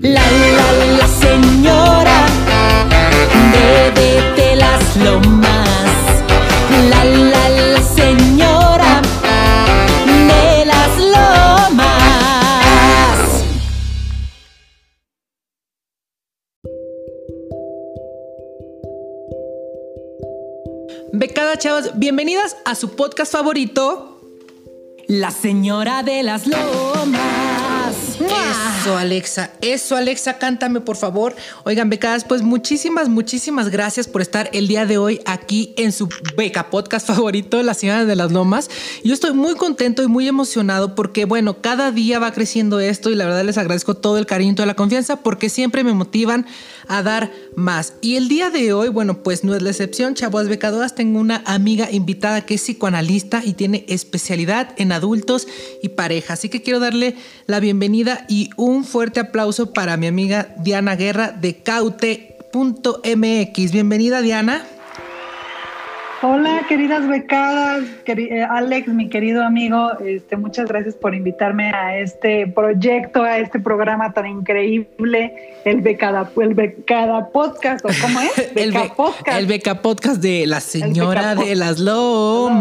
La 0.00 0.20
la 0.20 0.72
la 0.96 1.08
señora 1.08 2.26
de, 4.36 4.54
las 4.54 4.96
lomas. 4.96 5.90
La 6.88 7.04
la 7.04 7.48
la 7.48 7.82
señora 7.82 9.02
de 10.06 10.64
las 10.66 10.98
lomas. 10.98 11.88
Becada 21.12 21.58
chavas, 21.58 21.98
bienvenidas 21.98 22.56
a 22.64 22.76
su 22.76 22.94
podcast 22.94 23.32
favorito, 23.32 24.20
La 25.08 25.32
Señora 25.32 26.04
de 26.04 26.22
las 26.22 26.46
Lomas. 26.46 27.37
Eso, 28.28 28.96
Alexa. 28.96 29.50
Eso, 29.60 29.96
Alexa, 29.96 30.38
cántame, 30.38 30.80
por 30.80 30.96
favor. 30.96 31.34
Oigan, 31.64 31.90
becadas, 31.90 32.24
pues 32.24 32.42
muchísimas, 32.42 33.08
muchísimas 33.08 33.70
gracias 33.70 34.06
por 34.06 34.22
estar 34.22 34.50
el 34.52 34.68
día 34.68 34.86
de 34.86 34.98
hoy 34.98 35.20
aquí 35.26 35.74
en 35.76 35.92
su 35.92 36.08
beca 36.36 36.70
podcast 36.70 37.06
favorito, 37.06 37.62
La 37.62 37.74
Señora 37.74 38.04
de 38.04 38.16
las 38.16 38.32
Lomas. 38.32 38.70
Yo 39.04 39.14
estoy 39.14 39.32
muy 39.32 39.54
contento 39.54 40.02
y 40.02 40.06
muy 40.06 40.28
emocionado 40.28 40.94
porque, 40.94 41.24
bueno, 41.24 41.60
cada 41.60 41.90
día 41.90 42.18
va 42.18 42.32
creciendo 42.32 42.80
esto 42.80 43.10
y 43.10 43.14
la 43.14 43.24
verdad 43.24 43.44
les 43.44 43.58
agradezco 43.58 43.94
todo 43.94 44.18
el 44.18 44.26
cariño 44.26 44.52
y 44.52 44.54
toda 44.54 44.66
la 44.66 44.74
confianza 44.74 45.16
porque 45.16 45.48
siempre 45.48 45.84
me 45.84 45.92
motivan 45.92 46.46
a 46.86 47.02
dar 47.02 47.30
más. 47.54 47.94
Y 48.00 48.16
el 48.16 48.28
día 48.28 48.50
de 48.50 48.72
hoy, 48.72 48.88
bueno, 48.88 49.22
pues 49.22 49.44
no 49.44 49.54
es 49.54 49.62
la 49.62 49.70
excepción, 49.70 50.14
chavos 50.14 50.48
becadoras. 50.48 50.94
Tengo 50.94 51.20
una 51.20 51.42
amiga 51.44 51.90
invitada 51.90 52.46
que 52.46 52.54
es 52.54 52.62
psicoanalista 52.62 53.42
y 53.44 53.52
tiene 53.52 53.84
especialidad 53.88 54.74
en 54.76 54.92
adultos 54.92 55.46
y 55.82 55.90
pareja. 55.90 56.34
Así 56.34 56.48
que 56.48 56.62
quiero 56.62 56.80
darle 56.80 57.16
la 57.46 57.60
bienvenida 57.60 58.17
y 58.28 58.50
un 58.56 58.84
fuerte 58.84 59.20
aplauso 59.20 59.72
para 59.72 59.96
mi 59.96 60.06
amiga 60.06 60.48
Diana 60.58 60.96
Guerra 60.96 61.32
de 61.32 61.56
caute.mx. 61.62 62.12
Bienvenida, 63.72 64.22
Diana. 64.22 64.66
Hola, 66.20 66.62
queridas 66.68 67.06
becadas, 67.06 67.84
eh, 68.06 68.42
Alex, 68.42 68.88
mi 68.88 69.08
querido 69.08 69.44
amigo, 69.44 69.92
este, 70.00 70.36
muchas 70.36 70.66
gracias 70.66 70.96
por 70.96 71.14
invitarme 71.14 71.70
a 71.70 71.96
este 71.96 72.48
proyecto, 72.48 73.22
a 73.22 73.38
este 73.38 73.60
programa 73.60 74.12
tan 74.12 74.26
increíble, 74.26 75.54
el 75.64 75.80
Becada, 75.80 76.28
el 76.40 76.54
Becada 76.54 77.28
Podcast, 77.28 77.84
¿o 77.84 77.90
cómo 78.02 78.20
es? 78.20 78.50
el, 78.56 78.72
podcast. 78.96 79.38
el 79.38 79.46
Beca 79.46 79.80
Podcast 79.80 80.20
de 80.20 80.44
la 80.48 80.58
señora 80.58 81.36
de 81.36 81.54
las 81.54 81.78
lomas. 81.78 82.58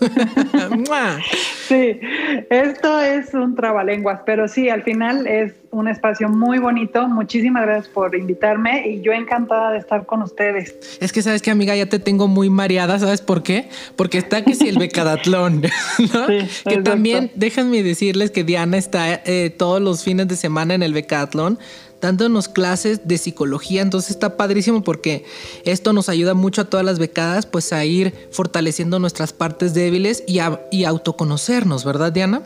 sí, 1.68 2.00
esto 2.48 2.98
es 3.02 3.34
un 3.34 3.54
trabalenguas, 3.54 4.20
pero 4.24 4.48
sí, 4.48 4.70
al 4.70 4.82
final 4.84 5.26
es 5.26 5.52
un 5.72 5.88
espacio 5.88 6.28
muy 6.28 6.58
bonito. 6.58 7.08
Muchísimas 7.08 7.62
gracias 7.62 7.88
por 7.88 8.14
invitarme 8.14 8.86
y 8.88 9.00
yo 9.00 9.12
encantada 9.12 9.72
de 9.72 9.78
estar 9.78 10.04
con 10.04 10.22
ustedes. 10.22 10.98
Es 11.00 11.12
que 11.12 11.22
sabes 11.22 11.40
que 11.40 11.50
amiga, 11.50 11.74
ya 11.74 11.86
te 11.86 11.98
tengo 11.98 12.28
muy 12.28 12.50
mareada, 12.50 12.98
¿sabes 12.98 13.22
por 13.22 13.42
qué? 13.42 13.70
Porque 13.96 14.18
está 14.18 14.44
que 14.44 14.54
si 14.54 14.68
el 14.68 14.78
becadatlón, 14.78 15.62
¿no? 16.12 16.26
que 16.26 16.82
también 16.82 17.30
déjenme 17.34 17.82
decirles 17.82 18.30
que 18.30 18.44
Diana 18.44 18.76
está 18.76 19.22
eh, 19.24 19.48
todos 19.48 19.80
los 19.80 20.04
fines 20.04 20.28
de 20.28 20.36
semana 20.36 20.74
en 20.74 20.82
el 20.82 20.92
becatlón 20.92 21.58
dándonos 22.02 22.48
clases 22.48 23.06
de 23.06 23.16
psicología, 23.16 23.80
entonces 23.80 24.10
está 24.10 24.36
padrísimo 24.36 24.82
porque 24.82 25.24
esto 25.64 25.92
nos 25.92 26.08
ayuda 26.08 26.34
mucho 26.34 26.62
a 26.62 26.64
todas 26.64 26.84
las 26.84 26.98
becadas 26.98 27.46
pues 27.46 27.72
a 27.72 27.84
ir 27.84 28.12
fortaleciendo 28.32 28.98
nuestras 28.98 29.32
partes 29.32 29.72
débiles 29.72 30.24
y, 30.26 30.40
a, 30.40 30.60
y 30.72 30.84
autoconocernos, 30.84 31.84
¿verdad 31.84 32.12
Diana? 32.12 32.42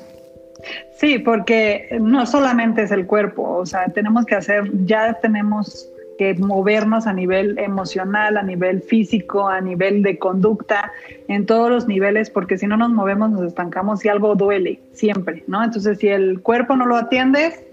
Sí, 0.94 1.18
porque 1.18 1.98
no 2.00 2.26
solamente 2.26 2.82
es 2.82 2.90
el 2.90 3.06
cuerpo, 3.06 3.42
o 3.42 3.66
sea, 3.66 3.86
tenemos 3.86 4.24
que 4.24 4.34
hacer, 4.34 4.70
ya 4.86 5.14
tenemos 5.14 5.90
que 6.16 6.34
movernos 6.34 7.06
a 7.06 7.12
nivel 7.12 7.58
emocional, 7.58 8.36
a 8.36 8.42
nivel 8.42 8.82
físico, 8.82 9.48
a 9.48 9.60
nivel 9.60 10.02
de 10.02 10.18
conducta, 10.18 10.92
en 11.28 11.44
todos 11.46 11.70
los 11.70 11.86
niveles, 11.86 12.30
porque 12.30 12.56
si 12.56 12.66
no 12.66 12.76
nos 12.76 12.90
movemos 12.90 13.30
nos 13.30 13.42
estancamos 13.42 14.04
y 14.04 14.08
algo 14.08 14.34
duele 14.34 14.80
siempre, 14.92 15.44
¿no? 15.46 15.62
Entonces, 15.62 15.98
si 15.98 16.08
el 16.08 16.40
cuerpo 16.40 16.76
no 16.76 16.86
lo 16.86 16.96
atiendes, 16.96 17.65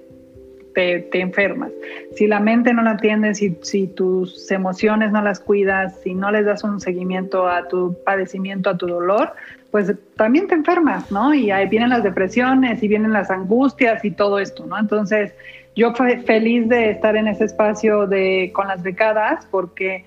te, 0.73 1.07
enfermas. 1.19 1.72
Si 2.16 2.28
la 2.28 2.39
mente 2.39 2.73
no 2.73 2.81
la 2.84 2.91
atiendes, 2.91 3.38
si, 3.38 3.57
si 3.61 3.88
tus 3.88 4.50
emociones 4.51 5.11
no 5.11 5.22
las 5.22 5.39
cuidas, 5.39 6.00
si 6.01 6.13
no 6.13 6.31
les 6.31 6.45
das 6.45 6.63
un 6.63 6.79
seguimiento 6.79 7.47
a 7.47 7.67
tu 7.67 7.95
padecimiento, 8.03 8.69
a 8.69 8.78
tu 8.78 8.88
dolor, 8.88 9.34
pues 9.72 9.94
también 10.16 10.47
te 10.47 10.56
enfermas, 10.56 11.11
¿no? 11.11 11.34
Y 11.34 11.50
ahí 11.50 11.67
vienen 11.67 11.89
las 11.89 12.03
depresiones 12.03 12.84
y 12.84 12.88
vienen 12.88 13.11
las 13.11 13.31
angustias 13.31 14.06
y 14.06 14.11
todo 14.11 14.39
esto, 14.39 14.66
¿no? 14.66 14.78
Entonces, 14.78 15.34
yo 15.75 15.94
fui 15.95 16.17
feliz 16.17 16.69
de 16.69 16.91
estar 16.91 17.16
en 17.16 17.28
ese 17.28 17.45
espacio 17.45 18.05
de 18.05 18.51
con 18.53 18.67
las 18.67 18.84
becadas 18.84 19.47
porque 19.50 20.05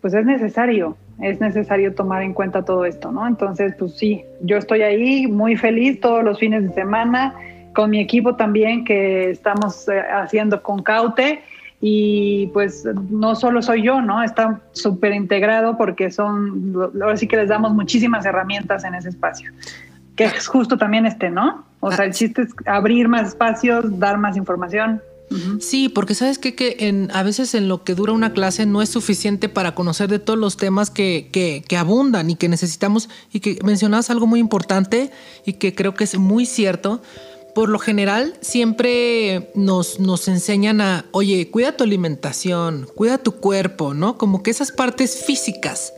pues 0.00 0.14
es 0.14 0.24
necesario, 0.24 0.96
es 1.20 1.40
necesario 1.40 1.92
tomar 1.94 2.22
en 2.22 2.32
cuenta 2.32 2.64
todo 2.64 2.84
esto, 2.84 3.10
¿no? 3.10 3.26
Entonces, 3.26 3.74
pues 3.76 3.96
sí, 3.96 4.24
yo 4.42 4.56
estoy 4.56 4.82
ahí 4.82 5.26
muy 5.26 5.56
feliz 5.56 5.98
todos 5.98 6.22
los 6.22 6.38
fines 6.38 6.62
de 6.62 6.72
semana 6.72 7.34
con 7.74 7.90
mi 7.90 8.00
equipo 8.00 8.36
también 8.36 8.84
que 8.84 9.30
estamos 9.30 9.88
eh, 9.88 10.00
haciendo 10.00 10.62
con 10.62 10.82
Caute 10.82 11.42
y 11.80 12.48
pues 12.48 12.84
no 13.10 13.34
solo 13.36 13.62
soy 13.62 13.82
yo, 13.82 14.00
¿no? 14.00 14.22
Está 14.22 14.60
súper 14.72 15.12
integrado 15.14 15.76
porque 15.76 16.10
son, 16.10 16.74
ahora 17.00 17.16
sí 17.16 17.28
que 17.28 17.36
les 17.36 17.48
damos 17.48 17.72
muchísimas 17.72 18.26
herramientas 18.26 18.84
en 18.84 18.94
ese 18.94 19.10
espacio, 19.10 19.52
que 20.16 20.24
es 20.24 20.46
justo 20.48 20.76
también 20.76 21.06
este, 21.06 21.30
¿no? 21.30 21.64
O 21.80 21.92
sea, 21.92 22.06
el 22.06 22.12
chiste 22.12 22.42
es 22.42 22.48
abrir 22.66 23.08
más 23.08 23.28
espacios, 23.28 23.98
dar 23.98 24.18
más 24.18 24.36
información. 24.36 25.00
Sí, 25.60 25.90
porque 25.90 26.14
sabes 26.14 26.38
qué? 26.38 26.54
que 26.54 26.76
en, 26.80 27.10
a 27.12 27.22
veces 27.22 27.54
en 27.54 27.68
lo 27.68 27.84
que 27.84 27.94
dura 27.94 28.14
una 28.14 28.32
clase 28.32 28.64
no 28.64 28.80
es 28.80 28.88
suficiente 28.88 29.50
para 29.50 29.74
conocer 29.74 30.08
de 30.08 30.18
todos 30.18 30.38
los 30.38 30.56
temas 30.56 30.88
que, 30.88 31.28
que, 31.30 31.62
que 31.68 31.76
abundan 31.76 32.30
y 32.30 32.36
que 32.36 32.48
necesitamos 32.48 33.10
y 33.30 33.40
que 33.40 33.58
mencionabas 33.62 34.08
algo 34.08 34.26
muy 34.26 34.40
importante 34.40 35.10
y 35.44 35.54
que 35.54 35.74
creo 35.74 35.94
que 35.94 36.04
es 36.04 36.18
muy 36.18 36.46
cierto 36.46 37.02
por 37.58 37.70
lo 37.70 37.80
general 37.80 38.34
siempre 38.40 39.50
nos, 39.56 39.98
nos 39.98 40.28
enseñan 40.28 40.80
a, 40.80 41.06
oye, 41.10 41.50
cuida 41.50 41.76
tu 41.76 41.82
alimentación, 41.82 42.88
cuida 42.94 43.18
tu 43.18 43.32
cuerpo, 43.32 43.94
¿no? 43.94 44.16
Como 44.16 44.44
que 44.44 44.52
esas 44.52 44.70
partes 44.70 45.24
físicas. 45.24 45.92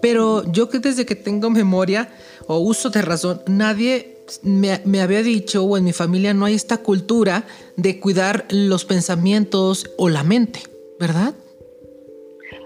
Pero 0.00 0.44
yo 0.52 0.68
que 0.68 0.78
desde 0.78 1.04
que 1.04 1.16
tengo 1.16 1.50
memoria 1.50 2.08
o 2.46 2.58
uso 2.58 2.90
de 2.90 3.02
razón, 3.02 3.42
nadie 3.48 4.22
me, 4.44 4.80
me, 4.84 5.00
había 5.00 5.24
dicho 5.24 5.64
o 5.64 5.76
en 5.76 5.82
mi 5.82 5.92
familia 5.92 6.34
no 6.34 6.44
hay 6.44 6.54
esta 6.54 6.76
cultura 6.76 7.48
de 7.76 7.98
cuidar 7.98 8.46
los 8.50 8.84
pensamientos 8.84 9.90
o 9.98 10.08
la 10.08 10.22
mente, 10.22 10.62
¿verdad? 11.00 11.34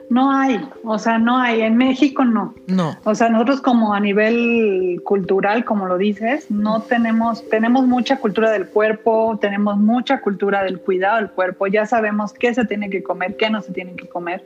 No 0.09 0.31
hay, 0.31 0.61
o 0.84 0.99
sea, 0.99 1.19
no 1.19 1.39
hay. 1.39 1.62
En 1.62 1.77
México 1.77 2.25
no. 2.25 2.55
No. 2.67 2.97
O 3.05 3.15
sea, 3.15 3.28
nosotros 3.28 3.61
como 3.61 3.93
a 3.93 4.00
nivel 4.00 5.00
cultural, 5.05 5.65
como 5.65 5.87
lo 5.87 5.99
dices, 5.99 6.50
no 6.50 6.83
tenemos, 6.83 7.49
tenemos 7.49 7.87
mucha 7.87 8.19
cultura 8.19 8.50
del 8.50 8.69
cuerpo, 8.69 9.39
tenemos 9.41 9.78
mucha 9.78 10.21
cultura 10.21 10.62
del 10.62 10.81
cuidado 10.81 11.17
del 11.17 11.31
cuerpo, 11.31 11.67
ya 11.67 11.87
sabemos 11.87 12.33
qué 12.33 12.55
se 12.55 12.65
tiene 12.65 12.89
que 12.91 13.03
comer, 13.03 13.37
qué 13.37 13.50
no 13.50 13.61
se 13.62 13.72
tiene 13.72 13.94
que 13.94 14.09
comer. 14.09 14.44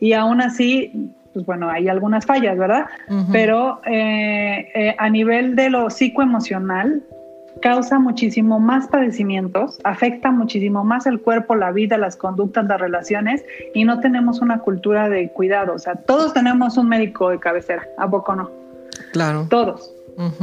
Y 0.00 0.12
aún 0.12 0.40
así, 0.40 1.12
pues 1.32 1.46
bueno, 1.46 1.70
hay 1.70 1.88
algunas 1.88 2.26
fallas, 2.26 2.58
¿verdad? 2.58 2.86
Pero 3.30 3.80
eh, 3.86 4.68
eh, 4.74 4.94
a 4.98 5.08
nivel 5.08 5.56
de 5.56 5.70
lo 5.70 5.90
psicoemocional, 5.90 7.02
causa 7.60 7.98
muchísimo 7.98 8.58
más 8.58 8.88
padecimientos, 8.88 9.78
afecta 9.84 10.30
muchísimo 10.30 10.84
más 10.84 11.06
el 11.06 11.20
cuerpo, 11.20 11.54
la 11.54 11.72
vida, 11.72 11.98
las 11.98 12.16
conductas, 12.16 12.66
las 12.66 12.80
relaciones 12.80 13.44
y 13.74 13.84
no 13.84 14.00
tenemos 14.00 14.40
una 14.40 14.60
cultura 14.60 15.08
de 15.08 15.30
cuidado. 15.30 15.74
O 15.74 15.78
sea, 15.78 15.94
todos 15.96 16.32
tenemos 16.32 16.76
un 16.76 16.88
médico 16.88 17.30
de 17.30 17.38
cabecera, 17.38 17.86
¿a 17.98 18.08
poco 18.08 18.34
no? 18.34 18.50
Claro. 19.12 19.46
Todos. 19.50 19.92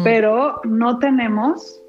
Pero 0.03 0.61
no 0.63 0.97
tenemos 0.99 1.79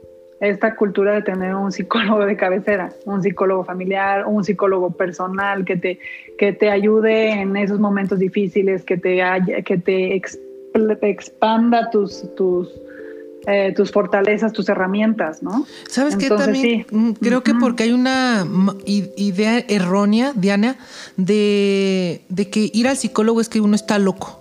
esta 0.40 0.74
cultura 0.74 1.12
de 1.12 1.22
tener 1.22 1.54
un 1.54 1.70
psicólogo 1.72 2.24
de 2.24 2.36
cabecera, 2.36 2.90
un 3.04 3.22
psicólogo 3.22 3.64
familiar, 3.64 4.26
un 4.26 4.42
psicólogo 4.42 4.90
personal 4.90 5.64
que 5.64 5.76
te, 5.76 5.98
que 6.38 6.52
te 6.52 6.70
ayude 6.70 7.30
en 7.30 7.56
esos 7.56 7.78
momentos 7.78 8.18
difíciles, 8.18 8.84
que 8.84 8.96
te, 8.96 9.22
que 9.64 9.78
te 9.78 10.14
expanda 11.02 11.90
tus, 11.90 12.34
tus, 12.36 12.70
eh, 13.50 13.72
tus 13.74 13.90
fortalezas, 13.90 14.52
tus 14.52 14.68
herramientas, 14.68 15.42
¿no? 15.42 15.66
¿Sabes 15.88 16.14
qué 16.14 16.28
también? 16.28 16.86
Mm, 16.90 17.12
creo 17.12 17.42
que 17.42 17.52
porque 17.54 17.82
hay 17.82 17.92
una 17.92 18.46
idea 18.86 19.58
errónea, 19.66 20.32
Diana, 20.36 20.76
de, 21.16 22.20
que 22.52 22.70
ir 22.72 22.86
al 22.86 22.96
psicólogo 22.96 23.40
es 23.40 23.48
que 23.48 23.60
uno 23.60 23.74
está 23.74 23.98
loco. 23.98 24.40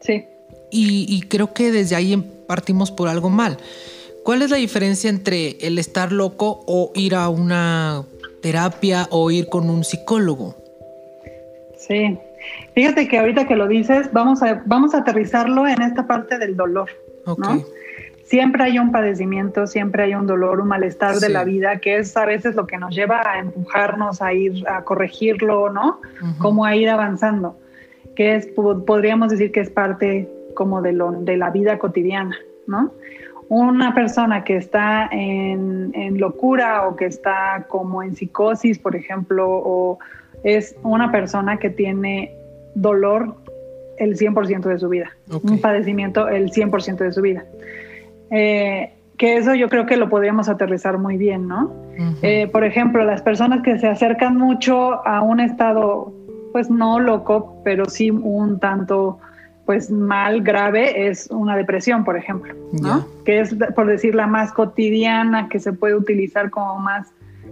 Sí. 0.00 0.24
Y, 0.70 1.20
creo 1.28 1.52
que 1.52 1.70
desde 1.70 1.94
ahí 1.96 2.16
partimos 2.46 2.90
por 2.90 3.08
algo 3.08 3.28
mal. 3.28 3.58
¿Cuál 4.24 4.40
es 4.40 4.50
la 4.50 4.56
diferencia 4.56 5.10
entre 5.10 5.58
el 5.60 5.78
estar 5.78 6.10
loco 6.10 6.64
o 6.66 6.92
ir 6.94 7.14
a 7.14 7.28
una 7.28 8.04
terapia 8.40 9.08
o 9.10 9.30
ir 9.30 9.48
con 9.48 9.68
un 9.68 9.84
psicólogo? 9.84 10.56
Sí. 11.76 12.18
Fíjate 12.74 13.08
que 13.08 13.18
ahorita 13.18 13.46
que 13.46 13.56
lo 13.56 13.68
dices, 13.68 14.10
vamos 14.12 14.42
a, 14.42 14.62
vamos 14.64 14.94
a 14.94 14.98
aterrizarlo 14.98 15.66
en 15.66 15.82
esta 15.82 16.06
parte 16.06 16.38
del 16.38 16.56
dolor. 16.56 16.88
¿no? 17.36 17.62
Siempre 18.28 18.62
hay 18.62 18.78
un 18.78 18.92
padecimiento, 18.92 19.66
siempre 19.66 20.02
hay 20.04 20.14
un 20.14 20.26
dolor, 20.26 20.60
un 20.60 20.68
malestar 20.68 21.14
de 21.16 21.28
la 21.30 21.44
vida, 21.44 21.78
que 21.80 21.96
es 21.96 22.14
a 22.16 22.26
veces 22.26 22.54
lo 22.54 22.66
que 22.66 22.76
nos 22.76 22.94
lleva 22.94 23.22
a 23.24 23.38
empujarnos 23.38 24.20
a 24.20 24.32
ir 24.34 24.68
a 24.68 24.84
corregirlo, 24.84 25.70
¿no? 25.70 26.00
Como 26.38 26.64
a 26.64 26.76
ir 26.76 26.90
avanzando, 26.90 27.56
que 28.14 28.36
es, 28.36 28.46
po- 28.48 28.84
podríamos 28.84 29.30
decir 29.30 29.50
que 29.50 29.60
es 29.60 29.70
parte 29.70 30.28
como 30.54 30.82
de, 30.82 30.92
lo, 30.92 31.12
de 31.12 31.36
la 31.38 31.50
vida 31.50 31.78
cotidiana, 31.78 32.36
¿no? 32.66 32.92
Una 33.48 33.94
persona 33.94 34.44
que 34.44 34.56
está 34.58 35.08
en, 35.10 35.90
en 35.94 36.20
locura 36.20 36.86
o 36.86 36.96
que 36.96 37.06
está 37.06 37.64
como 37.68 38.02
en 38.02 38.14
psicosis, 38.14 38.78
por 38.78 38.94
ejemplo, 38.94 39.48
o 39.48 39.98
es 40.44 40.76
una 40.82 41.10
persona 41.10 41.56
que 41.58 41.70
tiene 41.70 42.34
dolor 42.74 43.36
el 43.96 44.16
100% 44.18 44.60
de 44.68 44.78
su 44.78 44.88
vida, 44.90 45.16
un 45.42 45.60
padecimiento 45.60 46.28
el 46.28 46.50
100% 46.52 46.98
de 46.98 47.12
su 47.12 47.22
vida. 47.22 47.44
Eh, 48.30 48.92
que 49.16 49.36
eso 49.36 49.54
yo 49.54 49.68
creo 49.68 49.84
que 49.84 49.96
lo 49.96 50.08
podríamos 50.08 50.48
aterrizar 50.48 50.96
muy 50.98 51.16
bien, 51.16 51.48
¿no? 51.48 51.74
Eh, 52.22 52.46
por 52.46 52.62
ejemplo, 52.62 53.04
las 53.04 53.20
personas 53.20 53.62
que 53.62 53.76
se 53.78 53.88
acercan 53.88 54.36
mucho 54.36 55.04
a 55.06 55.20
un 55.22 55.40
estado, 55.40 56.12
pues 56.52 56.70
no 56.70 57.00
loco, 57.00 57.60
pero 57.64 57.86
sí 57.86 58.12
un 58.12 58.60
tanto, 58.60 59.18
pues 59.66 59.90
mal, 59.90 60.42
grave, 60.42 61.08
es 61.08 61.28
una 61.32 61.56
depresión, 61.56 62.04
por 62.04 62.16
ejemplo, 62.16 62.54
¿no? 62.80 63.04
Que 63.24 63.40
es, 63.40 63.56
por 63.74 63.86
decir, 63.86 64.14
la 64.14 64.28
más 64.28 64.52
cotidiana, 64.52 65.48
que 65.48 65.58
se 65.58 65.72
puede 65.72 65.96
utilizar 65.96 66.50
como 66.50 66.78
más, 66.78 67.08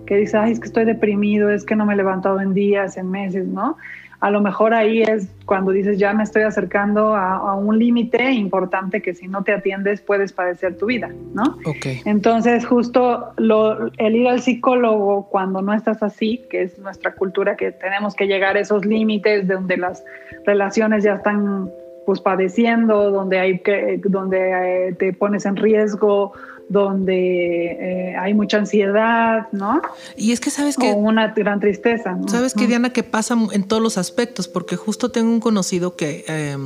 que 0.07 0.17
dice, 0.19 0.37
ay, 0.37 0.53
es 0.53 0.61
que 0.61 0.67
estoy 0.67 0.85
deprimido, 0.85 1.51
es 1.51 1.65
que 1.65 1.75
no 1.75 1.85
me 1.85 1.95
he 1.95 1.97
levantado 1.97 2.41
en 2.41 2.55
días, 2.55 2.97
en 2.97 3.11
meses, 3.11 3.49
¿no? 3.49 3.77
A 4.21 4.31
lo 4.31 4.41
mejor 4.41 4.73
ahí 4.75 5.03
es 5.03 5.29
cuando 5.45 5.71
dices, 5.73 5.99
ya 5.99 6.13
me 6.15 6.23
estoy 6.23 6.43
acercando 6.43 7.15
a, 7.15 7.37
a 7.37 7.55
un 7.55 7.79
límite 7.79 8.33
importante 8.33 9.03
que 9.03 9.15
si 9.15 9.29
no 9.29 9.45
te 9.45 9.53
atiendes 9.53 10.01
puedes 10.01 10.33
padecer 10.33 10.77
tu 10.79 10.87
vida, 10.87 11.11
¿no? 11.35 11.59
Ok. 11.67 11.87
Entonces, 12.05 12.65
justo 12.67 13.33
lo- 13.37 13.91
el 13.99 14.17
ir 14.17 14.29
al 14.29 14.41
psicólogo 14.41 15.29
cuando 15.29 15.61
no 15.63 15.73
estás 15.75 16.03
así, 16.03 16.45
que 16.51 16.63
es 16.63 16.79
nuestra 16.79 17.15
cultura, 17.15 17.57
que 17.57 17.73
tenemos 17.73 18.15
que 18.15 18.27
llegar 18.27 18.57
a 18.57 18.61
esos 18.61 18.85
límites 18.87 19.47
de 19.47 19.55
donde 19.55 19.77
las 19.77 20.05
relaciones 20.45 21.05
ya 21.05 21.15
están 21.15 21.71
pues 22.07 22.21
padeciendo, 22.21 23.11
donde 23.11 23.41
hay 23.41 23.59
que, 23.59 24.01
donde 24.05 24.89
eh, 24.89 24.93
te 24.95 25.13
pones 25.13 25.45
en 25.45 25.57
riesgo, 25.57 26.33
donde 26.69 27.67
eh, 28.11 28.17
hay 28.17 28.35
mucha 28.35 28.59
ansiedad, 28.59 29.47
¿no? 29.53 29.81
Y 30.17 30.33
es 30.33 30.41
que 30.41 30.51
sabes 30.51 30.77
que 30.77 30.91
o 30.91 30.97
una 30.97 31.29
gran 31.29 31.61
tristeza. 31.61 32.13
¿no? 32.13 32.29
¿Sabes 32.29 32.55
Ujú. 32.57 32.67
Diana? 32.67 32.91
Que 32.93 33.05
pasa 33.05 33.37
en 33.53 33.65
todos 33.65 33.83
los 33.83 33.99
aspectos, 33.99 34.49
porque 34.49 34.77
justo 34.77 35.11
tengo 35.11 35.31
un 35.31 35.41
conocido 35.41 35.95
que, 35.95 36.25
eh, 36.27 36.57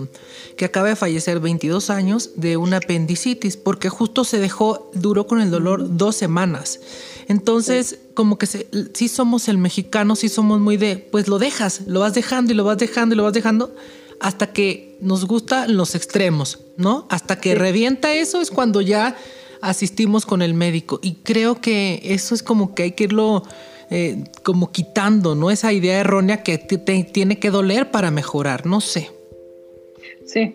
que 0.56 0.64
acaba 0.64 0.88
de 0.88 0.96
fallecer 0.96 1.40
22 1.40 1.90
años 1.90 2.30
de 2.36 2.56
una 2.56 2.78
apendicitis, 2.78 3.56
porque 3.56 3.90
justo 3.90 4.24
se 4.24 4.38
dejó, 4.38 4.90
duró 4.94 5.26
con 5.26 5.40
el 5.40 5.50
dolor 5.50 5.96
dos 5.96 6.16
semanas. 6.16 6.80
Entonces, 7.28 7.98
como 8.14 8.38
que 8.38 8.46
se, 8.46 8.66
sí 8.94 9.08
somos 9.08 9.48
el 9.48 9.58
mexicano, 9.58 10.16
sí 10.16 10.28
somos 10.28 10.60
muy 10.60 10.76
de, 10.76 10.96
pues 10.96 11.28
lo 11.28 11.38
dejas, 11.38 11.82
lo 11.86 12.00
vas 12.00 12.14
dejando 12.14 12.52
y 12.52 12.56
lo 12.56 12.64
vas 12.64 12.78
dejando 12.78 13.14
y 13.14 13.18
lo 13.18 13.24
vas 13.24 13.34
dejando, 13.34 13.74
hasta 14.18 14.48
que 14.52 14.96
nos 15.00 15.26
gustan 15.26 15.76
los 15.76 15.94
extremos, 15.94 16.58
¿no? 16.76 17.06
Hasta 17.10 17.40
que 17.40 17.54
revienta 17.54 18.14
eso 18.14 18.40
es 18.40 18.50
cuando 18.50 18.80
ya 18.80 19.16
asistimos 19.62 20.26
con 20.26 20.42
el 20.42 20.54
médico. 20.54 20.98
Y 21.02 21.14
creo 21.22 21.60
que 21.60 22.00
eso 22.04 22.34
es 22.34 22.42
como 22.42 22.74
que 22.74 22.84
hay 22.84 22.92
que 22.92 23.04
irlo 23.04 23.42
eh, 23.90 24.24
como 24.42 24.70
quitando, 24.70 25.34
¿no? 25.34 25.50
Esa 25.50 25.72
idea 25.72 25.98
errónea 26.00 26.42
que 26.42 26.58
te, 26.58 26.78
te 26.78 27.04
tiene 27.04 27.38
que 27.38 27.50
doler 27.50 27.90
para 27.90 28.10
mejorar, 28.10 28.66
no 28.66 28.80
sé. 28.80 29.10
Sí, 30.24 30.54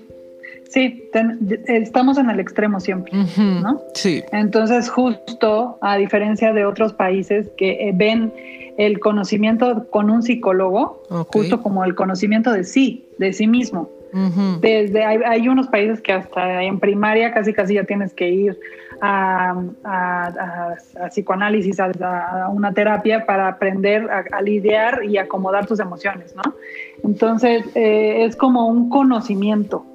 sí, 0.70 1.04
ten- 1.12 1.40
estamos 1.68 2.18
en 2.18 2.30
el 2.30 2.40
extremo 2.40 2.80
siempre, 2.80 3.12
¿no? 3.38 3.82
Sí. 3.94 4.24
Entonces, 4.32 4.90
justo 4.90 5.78
a 5.82 5.98
diferencia 5.98 6.54
de 6.54 6.66
otros 6.66 6.94
países 6.94 7.50
que 7.58 7.90
eh, 7.90 7.92
ven 7.94 8.32
el 8.78 9.00
conocimiento 9.00 9.88
con 9.90 10.10
un 10.10 10.22
psicólogo, 10.24 11.04
justo 11.34 11.62
como 11.62 11.84
el 11.86 11.96
conocimiento 11.96 12.52
de 12.52 12.64
sí, 12.64 13.06
de 13.20 13.34
sí 13.34 13.48
mismo. 13.48 13.90
Desde 14.62 15.04
hay, 15.04 15.18
hay 15.26 15.48
unos 15.50 15.68
países 15.68 16.00
que 16.00 16.14
hasta 16.14 16.64
en 16.64 16.80
primaria 16.80 17.34
casi 17.34 17.52
casi 17.52 17.74
ya 17.74 17.84
tienes 17.84 18.14
que 18.14 18.30
ir 18.30 18.58
a, 19.02 19.52
a- 19.84 20.28
a- 20.28 20.76
a 21.06 21.08
psicoanálisis, 21.10 21.80
a, 21.80 22.48
una 22.50 22.74
terapia 22.74 23.26
para 23.26 23.48
aprender 23.48 24.10
a, 24.10 24.42
lidiar 24.42 25.04
y 25.04 25.18
acomodar 25.18 25.66
tus 25.66 25.80
emociones, 25.80 26.36
¿no? 26.36 26.54
Entonces 27.04 27.66
eh, 27.76 28.26
es 28.26 28.36
como 28.36 28.68
un 28.68 28.90
conocimiento, 28.90 29.86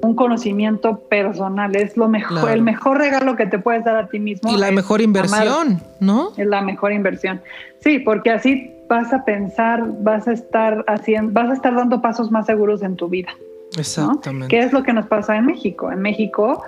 un 0.00 0.14
conocimiento 0.14 1.00
personal, 1.08 1.74
es 1.76 1.96
lo 1.96 2.08
mejor, 2.08 2.38
Claro. 2.38 2.48
el 2.54 2.62
mejor 2.62 2.98
regalo 2.98 3.36
que 3.36 3.46
te 3.46 3.58
puedes 3.58 3.84
dar 3.84 3.96
a 3.96 4.08
ti 4.08 4.18
mismo. 4.20 4.50
Y 4.52 4.56
la 4.56 4.70
mejor 4.70 5.00
amar. 5.00 5.04
inversión, 5.04 5.80
¿no? 6.00 6.30
Es 6.36 6.46
la 6.46 6.62
mejor 6.62 6.92
inversión. 6.92 7.40
Sí, 7.80 7.98
porque 7.98 8.30
así 8.30 8.72
vas 8.88 9.12
a 9.12 9.24
pensar, 9.24 9.82
vas 10.00 10.26
a 10.28 10.32
estar 10.32 10.84
haciendo, 10.88 11.32
vas 11.32 11.50
a 11.50 11.54
estar 11.54 11.74
dando 11.74 12.00
pasos 12.00 12.30
más 12.30 12.46
seguros 12.46 12.82
en 12.82 12.96
tu 12.96 13.08
vida. 13.08 13.28
¿no? 13.74 13.80
Exactamente. 13.80 14.48
¿Qué 14.48 14.60
es 14.64 14.72
lo 14.72 14.82
que 14.82 14.92
nos 14.94 15.06
pasa 15.06 15.36
en 15.36 15.44
México? 15.46 15.92
En 15.92 16.00
México, 16.00 16.62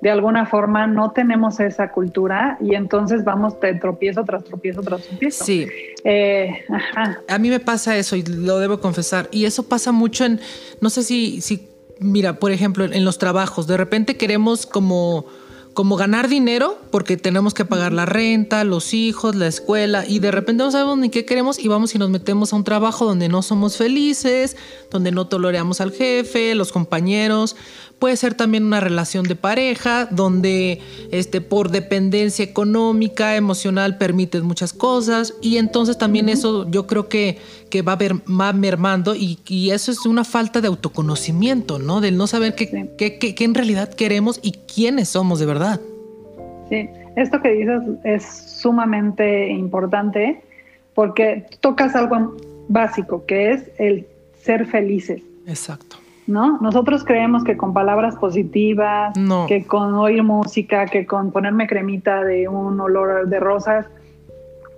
de 0.00 0.10
alguna 0.10 0.46
forma, 0.46 0.86
no 0.86 1.10
tenemos 1.10 1.60
esa 1.60 1.92
cultura 1.92 2.56
y 2.60 2.74
entonces 2.74 3.24
vamos 3.24 3.60
de 3.60 3.74
tropiezo 3.74 4.24
tras 4.24 4.44
tropiezo 4.44 4.80
tras 4.82 5.02
tropiezo. 5.02 5.44
Sí. 5.44 5.66
Eh, 6.04 6.64
ajá. 6.70 7.20
A 7.28 7.38
mí 7.38 7.50
me 7.50 7.60
pasa 7.60 7.96
eso 7.96 8.16
y 8.16 8.22
lo 8.22 8.58
debo 8.58 8.80
confesar. 8.80 9.28
Y 9.30 9.44
eso 9.44 9.64
pasa 9.64 9.92
mucho 9.92 10.24
en, 10.24 10.40
no 10.80 10.88
sé 10.88 11.02
si, 11.02 11.40
si 11.42 11.68
mira, 12.00 12.38
por 12.38 12.50
ejemplo, 12.50 12.84
en 12.84 13.04
los 13.04 13.18
trabajos, 13.18 13.66
de 13.66 13.76
repente 13.76 14.16
queremos 14.16 14.64
como, 14.64 15.26
como 15.74 15.96
ganar 15.96 16.28
dinero 16.28 16.78
porque 16.90 17.18
tenemos 17.18 17.52
que 17.52 17.66
pagar 17.66 17.92
la 17.92 18.06
renta, 18.06 18.64
los 18.64 18.94
hijos, 18.94 19.36
la 19.36 19.46
escuela 19.46 20.04
y 20.06 20.18
de 20.18 20.30
repente 20.30 20.64
no 20.64 20.70
sabemos 20.70 20.98
ni 20.98 21.10
qué 21.10 21.26
queremos 21.26 21.58
y 21.58 21.68
vamos 21.68 21.94
y 21.94 21.98
nos 21.98 22.08
metemos 22.08 22.52
a 22.52 22.56
un 22.56 22.64
trabajo 22.64 23.04
donde 23.04 23.28
no 23.28 23.42
somos 23.42 23.76
felices, 23.76 24.56
donde 24.90 25.12
no 25.12 25.26
toleramos 25.26 25.82
al 25.82 25.92
jefe, 25.92 26.54
los 26.54 26.72
compañeros. 26.72 27.54
Puede 28.00 28.16
ser 28.16 28.34
también 28.34 28.64
una 28.64 28.80
relación 28.80 29.24
de 29.26 29.36
pareja 29.36 30.06
donde 30.10 30.80
este, 31.12 31.40
por 31.42 31.70
dependencia 31.70 32.42
económica, 32.44 33.36
emocional, 33.36 33.98
permites 33.98 34.42
muchas 34.42 34.72
cosas 34.72 35.34
y 35.42 35.58
entonces 35.58 35.98
también 35.98 36.28
eso 36.30 36.68
yo 36.70 36.86
creo 36.86 37.08
que, 37.08 37.38
que 37.68 37.82
va, 37.82 37.92
a 37.92 37.96
ver, 37.96 38.14
va 38.28 38.52
mermando 38.54 39.14
y, 39.14 39.38
y 39.46 39.70
eso 39.70 39.92
es 39.92 40.06
una 40.06 40.24
falta 40.24 40.62
de 40.62 40.68
autoconocimiento, 40.68 41.78
¿no? 41.78 42.00
Del 42.00 42.16
no 42.16 42.26
saber 42.26 42.54
qué, 42.54 42.66
Sí. 42.66 42.84
qué- 42.96 43.18
qué- 43.18 43.34
qué 43.34 43.44
en 43.44 43.54
realidad 43.54 43.92
queremos 43.92 44.40
y 44.42 44.52
quiénes 44.52 45.10
somos 45.10 45.38
de 45.38 45.44
verdad. 45.46 45.78
Sí, 46.70 46.88
esto 47.16 47.42
que 47.42 47.50
dices 47.50 47.82
es 48.04 48.24
sumamente 48.24 49.50
importante 49.50 50.40
porque 50.94 51.44
tocas 51.60 51.94
algo 51.94 52.34
básico, 52.68 53.26
que 53.26 53.52
es 53.52 53.64
el 53.78 54.06
ser 54.42 54.66
felices. 54.66 55.20
Exacto. 55.46 55.89
¿No? 56.30 56.58
Nosotros 56.60 57.04
creemos 57.04 57.44
que 57.44 57.56
con 57.56 57.74
palabras 57.74 58.16
positivas, 58.16 59.16
No. 59.18 59.46
que 59.46 59.66
con 59.66 59.94
oír 59.94 60.22
música, 60.22 60.86
que 60.86 61.04
con 61.06 61.32
ponerme 61.32 61.66
cremita 61.66 62.24
de 62.24 62.48
un 62.48 62.80
olor 62.80 63.28
de 63.28 63.40
rosas, 63.40 63.86